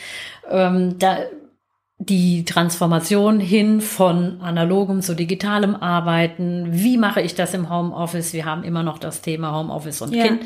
Ähm, 0.49 0.99
da 0.99 1.19
die 2.09 2.45
Transformation 2.45 3.39
hin 3.39 3.81
von 3.81 4.41
analogem 4.41 5.01
zu 5.01 5.15
digitalem 5.15 5.75
Arbeiten. 5.75 6.67
Wie 6.71 6.97
mache 6.97 7.21
ich 7.21 7.35
das 7.35 7.53
im 7.53 7.69
Homeoffice? 7.69 8.33
Wir 8.33 8.45
haben 8.45 8.63
immer 8.63 8.83
noch 8.83 8.97
das 8.99 9.21
Thema 9.21 9.53
Homeoffice 9.55 10.01
und 10.01 10.13
Ja. 10.13 10.25
Kind. 10.27 10.43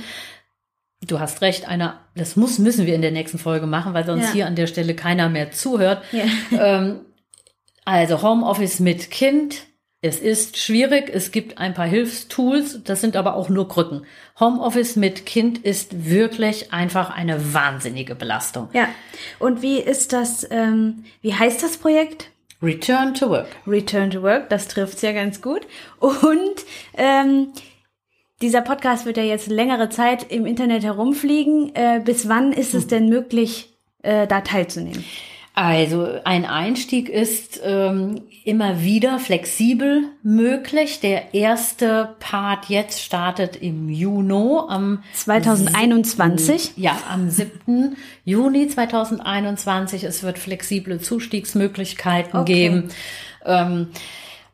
Du 1.08 1.20
hast 1.20 1.42
recht, 1.42 1.68
einer, 1.68 2.00
das 2.16 2.36
muss, 2.36 2.60
müssen 2.60 2.86
wir 2.86 2.94
in 2.94 3.02
der 3.02 3.12
nächsten 3.12 3.40
Folge 3.40 3.66
machen, 3.66 3.94
weil 3.94 4.06
sonst 4.06 4.28
Ja. 4.28 4.32
hier 4.34 4.48
an 4.48 4.56
der 4.56 4.68
Stelle 4.68 4.94
keiner 4.94 5.30
mehr 5.30 5.52
zuhört. 5.52 6.04
Ja. 6.12 6.24
Ähm, 6.52 7.02
also 7.86 8.22
Homeoffice 8.22 8.80
mit 8.80 9.10
Kind. 9.10 9.64
Es 10.04 10.20
ist 10.20 10.58
schwierig. 10.58 11.12
Es 11.14 11.32
gibt 11.32 11.60
ein 11.60 11.76
paar 11.76 11.86
Hilfstools. 11.86 12.84
Das 12.84 13.02
sind 13.02 13.16
aber 13.16 13.36
auch 13.36 13.50
nur 13.50 13.68
Krücken. 13.68 14.06
Homeoffice 14.40 14.96
mit 14.96 15.28
Kind 15.28 15.60
ist 15.60 16.10
wirklich 16.10 16.74
einfach 16.74 17.12
eine 17.16 17.54
wahnsinnige 17.54 18.16
Belastung. 18.16 18.70
Ja. 18.74 18.90
Und 19.38 19.62
wie 19.62 19.78
ist 19.78 20.12
das, 20.12 20.48
ähm, 20.50 21.06
wie 21.22 21.36
heißt 21.36 21.62
das 21.62 21.78
Projekt? 21.78 22.32
Return 22.64 23.14
to 23.14 23.30
work. 23.30 23.48
Return 23.68 24.10
to 24.10 24.22
Work, 24.22 24.50
das 24.50 24.68
trifft's 24.68 25.02
ja 25.02 25.12
ganz 25.12 25.42
gut. 25.42 25.62
Und 26.00 26.66
ähm, 26.96 27.54
dieser 28.42 28.62
Podcast 28.62 29.06
wird 29.06 29.18
ja 29.18 29.24
jetzt 29.24 29.48
längere 29.48 29.90
Zeit 29.90 30.32
im 30.32 30.48
Internet 30.48 30.84
herumfliegen. 30.84 31.76
Äh, 31.76 32.02
bis 32.04 32.28
wann 32.28 32.54
ist 32.54 32.74
es 32.74 32.88
denn 32.88 33.08
möglich, 33.08 33.78
äh, 34.02 34.26
da 34.26 34.42
teilzunehmen? 34.42 35.04
Also 35.54 36.08
ein 36.24 36.46
Einstieg 36.46 37.10
ist 37.10 37.60
ähm, 37.64 38.22
immer 38.46 38.82
wieder 38.82 39.20
flexibel 39.20 40.04
möglich. 40.24 41.02
Der 41.02 41.34
erste 41.34 42.16
Part 42.20 42.70
jetzt 42.70 43.02
startet 43.02 43.58
im 43.58 43.90
Juni 43.90 44.60
am 44.70 45.04
2021. 45.14 46.62
7, 46.62 46.82
ja, 46.82 46.98
am 47.10 47.30
7. 47.30 47.98
Juni 48.24 48.70
2021. 48.70 50.06
Es 50.06 50.24
wird 50.24 50.40
flexible 50.40 51.02
Zustiegsmöglichkeiten 51.02 52.40
okay. 52.40 52.54
geben. 52.54 52.90
Ähm, 53.46 53.88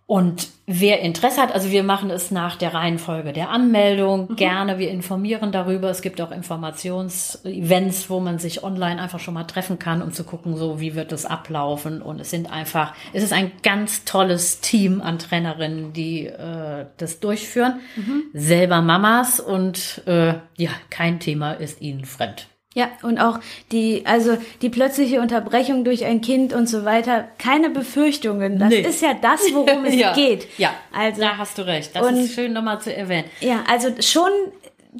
und 0.09 0.47
wer 0.65 1.01
Interesse 1.01 1.41
hat, 1.41 1.53
also 1.53 1.69
wir 1.69 1.83
machen 1.83 2.09
es 2.11 2.31
nach 2.31 2.55
der 2.55 2.73
Reihenfolge 2.73 3.33
der 3.33 3.49
Anmeldung 3.49 4.29
mhm. 4.29 4.35
gerne. 4.37 4.79
Wir 4.79 4.89
informieren 4.89 5.51
darüber. 5.51 5.89
Es 5.89 6.01
gibt 6.01 6.21
auch 6.21 6.31
Informationsevents, 6.31 8.09
wo 8.09 8.21
man 8.21 8.39
sich 8.39 8.63
online 8.63 9.01
einfach 9.01 9.19
schon 9.19 9.33
mal 9.33 9.43
treffen 9.43 9.79
kann, 9.79 10.01
um 10.01 10.13
zu 10.13 10.23
gucken, 10.23 10.55
so 10.55 10.79
wie 10.79 10.95
wird 10.95 11.11
es 11.11 11.25
ablaufen. 11.25 12.01
Und 12.01 12.21
es 12.21 12.29
sind 12.29 12.49
einfach, 12.49 12.93
es 13.11 13.21
ist 13.21 13.33
ein 13.33 13.51
ganz 13.63 14.05
tolles 14.05 14.61
Team 14.61 15.01
an 15.01 15.19
Trainerinnen, 15.19 15.91
die 15.91 16.27
äh, 16.27 16.85
das 16.95 17.19
durchführen. 17.19 17.81
Mhm. 17.97 18.23
Selber 18.33 18.81
Mamas 18.81 19.41
und 19.41 20.03
äh, 20.05 20.35
ja, 20.55 20.71
kein 20.89 21.19
Thema 21.19 21.51
ist 21.51 21.81
ihnen 21.81 22.05
fremd. 22.05 22.47
Ja, 22.77 22.91
und 23.01 23.17
auch 23.17 23.39
die, 23.71 24.03
also 24.05 24.37
die 24.61 24.69
plötzliche 24.69 25.19
Unterbrechung 25.19 25.83
durch 25.83 26.05
ein 26.05 26.21
Kind 26.21 26.53
und 26.53 26.69
so 26.69 26.85
weiter, 26.85 27.27
keine 27.39 27.71
Befürchtungen. 27.71 28.59
Das 28.59 28.69
nee. 28.69 28.81
ist 28.81 29.01
ja 29.01 29.15
das, 29.19 29.41
worum 29.51 29.83
es 29.85 29.95
ja. 29.95 30.13
geht. 30.13 30.47
Ja, 30.59 30.75
also, 30.93 31.21
da 31.21 31.37
hast 31.39 31.57
du 31.57 31.65
recht. 31.65 31.95
Das 31.95 32.05
und, 32.05 32.17
ist 32.17 32.35
schön 32.35 32.53
nochmal 32.53 32.79
zu 32.79 32.95
erwähnen. 32.95 33.25
Ja, 33.39 33.63
also 33.67 33.89
schon, 33.99 34.29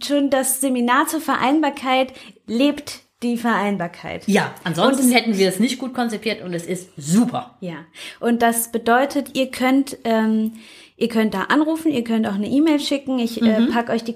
schon 0.04 0.32
das 0.32 0.60
Seminar 0.60 1.06
zur 1.06 1.22
Vereinbarkeit 1.22 2.14
lebt 2.48 3.02
die 3.22 3.38
Vereinbarkeit. 3.38 4.28
Ja, 4.28 4.56
ansonsten 4.64 5.06
und, 5.06 5.12
hätten 5.12 5.38
wir 5.38 5.48
es 5.48 5.60
nicht 5.60 5.78
gut 5.78 5.94
konzipiert 5.94 6.44
und 6.44 6.56
es 6.56 6.66
ist 6.66 6.90
super. 6.98 7.58
Ja, 7.60 7.86
und 8.20 8.42
das 8.42 8.72
bedeutet, 8.72 9.38
ihr 9.38 9.52
könnt, 9.52 9.98
ähm, 10.04 10.54
ihr 10.96 11.10
könnt 11.10 11.36
da 11.36 11.44
anrufen, 11.44 11.92
ihr 11.92 12.04
könnt 12.04 12.26
auch 12.26 12.34
eine 12.34 12.48
E-Mail 12.48 12.80
schicken. 12.80 13.20
Ich 13.20 13.40
äh, 13.40 13.60
mhm. 13.60 13.68
äh, 13.68 13.72
pack 13.72 13.92
euch 13.92 14.04
die 14.04 14.16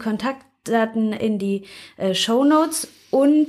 Kontaktdaten 0.63 1.13
in 1.13 1.39
die 1.39 1.63
äh, 1.97 2.13
Show 2.13 2.43
Notes 2.43 2.87
und 3.09 3.47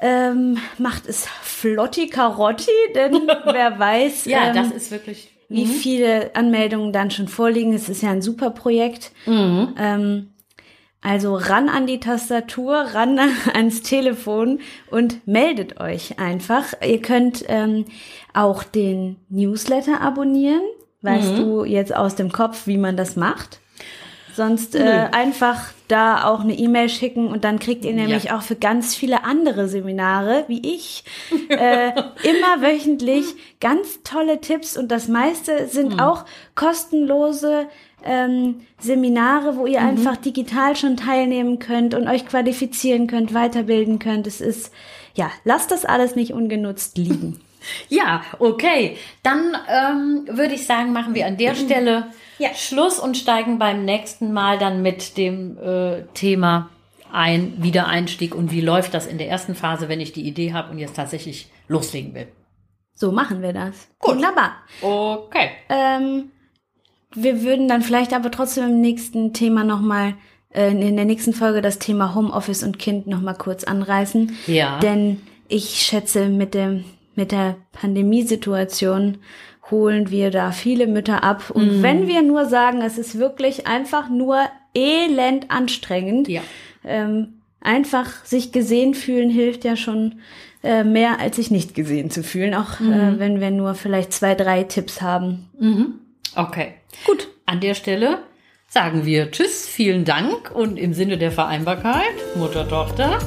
ähm, 0.00 0.58
macht 0.78 1.06
es 1.06 1.26
Flotti 1.42 2.08
Karotti, 2.08 2.70
denn 2.94 3.14
wer 3.44 3.78
weiß, 3.78 4.24
ja, 4.24 4.48
ähm, 4.48 4.54
das 4.54 4.70
ist 4.70 4.90
wirklich 4.90 5.30
wie 5.48 5.64
mhm. 5.64 5.70
viele 5.70 6.34
Anmeldungen 6.34 6.92
dann 6.92 7.10
schon 7.10 7.28
vorliegen. 7.28 7.74
Es 7.74 7.88
ist 7.88 8.02
ja 8.02 8.10
ein 8.10 8.22
super 8.22 8.50
Projekt. 8.50 9.10
Mhm. 9.26 9.74
Ähm, 9.76 10.30
also 11.02 11.34
ran 11.34 11.68
an 11.68 11.86
die 11.86 11.98
Tastatur, 11.98 12.76
ran 12.76 13.18
ans 13.52 13.82
Telefon 13.82 14.60
und 14.90 15.26
meldet 15.26 15.80
euch 15.80 16.18
einfach. 16.18 16.66
Ihr 16.86 17.02
könnt 17.02 17.44
ähm, 17.48 17.86
auch 18.32 18.62
den 18.62 19.16
Newsletter 19.28 20.00
abonnieren. 20.00 20.62
Weißt 21.02 21.32
mhm. 21.32 21.36
du 21.36 21.64
jetzt 21.64 21.94
aus 21.94 22.14
dem 22.14 22.30
Kopf, 22.30 22.66
wie 22.66 22.78
man 22.78 22.96
das 22.96 23.16
macht? 23.16 23.60
Sonst 24.34 24.76
äh, 24.76 25.08
einfach 25.10 25.72
da 25.90 26.24
auch 26.24 26.40
eine 26.40 26.54
E-Mail 26.54 26.88
schicken 26.88 27.28
und 27.28 27.44
dann 27.44 27.58
kriegt 27.58 27.84
ihr 27.84 27.92
nämlich 27.92 28.24
ja. 28.24 28.36
auch 28.36 28.42
für 28.42 28.56
ganz 28.56 28.94
viele 28.94 29.24
andere 29.24 29.68
Seminare, 29.68 30.44
wie 30.48 30.60
ich, 30.74 31.04
äh, 31.48 31.90
immer 32.22 32.62
wöchentlich 32.62 33.24
ganz 33.60 34.02
tolle 34.02 34.40
Tipps 34.40 34.76
und 34.76 34.90
das 34.90 35.08
meiste 35.08 35.66
sind 35.68 35.94
mhm. 35.94 36.00
auch 36.00 36.24
kostenlose 36.54 37.66
ähm, 38.04 38.60
Seminare, 38.78 39.56
wo 39.56 39.66
ihr 39.66 39.80
mhm. 39.80 39.88
einfach 39.88 40.16
digital 40.16 40.76
schon 40.76 40.96
teilnehmen 40.96 41.58
könnt 41.58 41.94
und 41.94 42.08
euch 42.08 42.26
qualifizieren 42.26 43.06
könnt, 43.06 43.34
weiterbilden 43.34 43.98
könnt. 43.98 44.26
Es 44.26 44.40
ist, 44.40 44.72
ja, 45.14 45.30
lasst 45.44 45.70
das 45.70 45.84
alles 45.84 46.16
nicht 46.16 46.32
ungenutzt 46.32 46.96
liegen. 46.96 47.40
Ja, 47.88 48.22
okay. 48.38 48.96
Dann 49.22 49.56
ähm, 49.68 50.24
würde 50.28 50.54
ich 50.54 50.66
sagen, 50.66 50.92
machen 50.92 51.14
wir 51.14 51.26
an 51.26 51.36
der 51.36 51.54
Stelle 51.54 52.06
ja. 52.38 52.54
Schluss 52.54 52.98
und 52.98 53.16
steigen 53.16 53.58
beim 53.58 53.84
nächsten 53.84 54.32
Mal 54.32 54.58
dann 54.58 54.82
mit 54.82 55.16
dem 55.16 55.58
äh, 55.58 56.02
Thema 56.14 56.70
ein, 57.12 57.54
Wiedereinstieg 57.58 58.34
und 58.34 58.50
wie 58.50 58.60
läuft 58.60 58.94
das 58.94 59.06
in 59.06 59.18
der 59.18 59.28
ersten 59.28 59.54
Phase, 59.54 59.88
wenn 59.88 60.00
ich 60.00 60.12
die 60.12 60.26
Idee 60.26 60.52
habe 60.52 60.70
und 60.70 60.78
jetzt 60.78 60.96
tatsächlich 60.96 61.50
loslegen 61.68 62.14
will. 62.14 62.28
So 62.94 63.12
machen 63.12 63.42
wir 63.42 63.52
das. 63.52 63.88
Gut. 63.98 64.16
Wunderbar. 64.16 64.56
Okay. 64.82 65.50
Ähm, 65.68 66.30
wir 67.14 67.42
würden 67.42 67.66
dann 67.66 67.82
vielleicht 67.82 68.12
aber 68.12 68.30
trotzdem 68.30 68.64
im 68.64 68.80
nächsten 68.80 69.32
Thema 69.32 69.64
nochmal, 69.64 70.14
äh, 70.52 70.70
in 70.70 70.96
der 70.96 71.04
nächsten 71.04 71.32
Folge 71.32 71.62
das 71.62 71.78
Thema 71.78 72.14
Homeoffice 72.14 72.62
und 72.62 72.78
Kind 72.78 73.06
nochmal 73.06 73.34
kurz 73.34 73.64
anreißen. 73.64 74.36
Ja. 74.46 74.78
Denn 74.80 75.22
ich 75.48 75.82
schätze, 75.82 76.28
mit 76.28 76.54
dem, 76.54 76.84
mit 77.14 77.32
der 77.32 77.56
Pandemiesituation 77.72 79.18
holen 79.70 80.10
wir 80.10 80.30
da 80.30 80.52
viele 80.52 80.86
Mütter 80.86 81.22
ab. 81.22 81.50
Und 81.50 81.78
mhm. 81.78 81.82
wenn 81.82 82.06
wir 82.06 82.22
nur 82.22 82.46
sagen, 82.46 82.82
es 82.82 82.98
ist 82.98 83.18
wirklich 83.18 83.66
einfach 83.66 84.08
nur 84.08 84.44
elend 84.74 85.50
anstrengend, 85.50 86.28
ja. 86.28 86.42
ähm, 86.84 87.40
einfach 87.60 88.24
sich 88.24 88.52
gesehen 88.52 88.94
fühlen 88.94 89.30
hilft 89.30 89.64
ja 89.64 89.76
schon 89.76 90.20
äh, 90.62 90.84
mehr, 90.84 91.20
als 91.20 91.36
sich 91.36 91.50
nicht 91.50 91.74
gesehen 91.74 92.10
zu 92.10 92.22
fühlen, 92.22 92.54
auch 92.54 92.80
äh, 92.80 92.84
mhm. 92.84 92.92
äh, 92.92 93.18
wenn 93.18 93.40
wir 93.40 93.50
nur 93.50 93.74
vielleicht 93.74 94.12
zwei, 94.12 94.34
drei 94.34 94.64
Tipps 94.64 95.00
haben. 95.00 95.48
Mhm. 95.58 95.94
Okay, 96.34 96.74
gut. 97.06 97.28
An 97.46 97.60
der 97.60 97.74
Stelle 97.74 98.18
sagen 98.68 99.04
wir 99.04 99.30
Tschüss, 99.30 99.66
vielen 99.66 100.04
Dank 100.04 100.52
und 100.54 100.78
im 100.78 100.94
Sinne 100.94 101.18
der 101.18 101.32
Vereinbarkeit, 101.32 102.36
Mutter, 102.36 102.68
Tochter, 102.68 103.18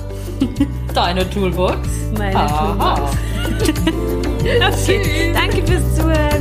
deine 0.94 1.30
Toolbox. 1.30 1.88
Meine 2.18 2.38
Aha. 2.38 2.96
Toolbox. 2.96 3.18
okay, 4.74 5.32
danke 5.34 5.66
fürs 5.66 5.96
Zuhören. 5.96 6.33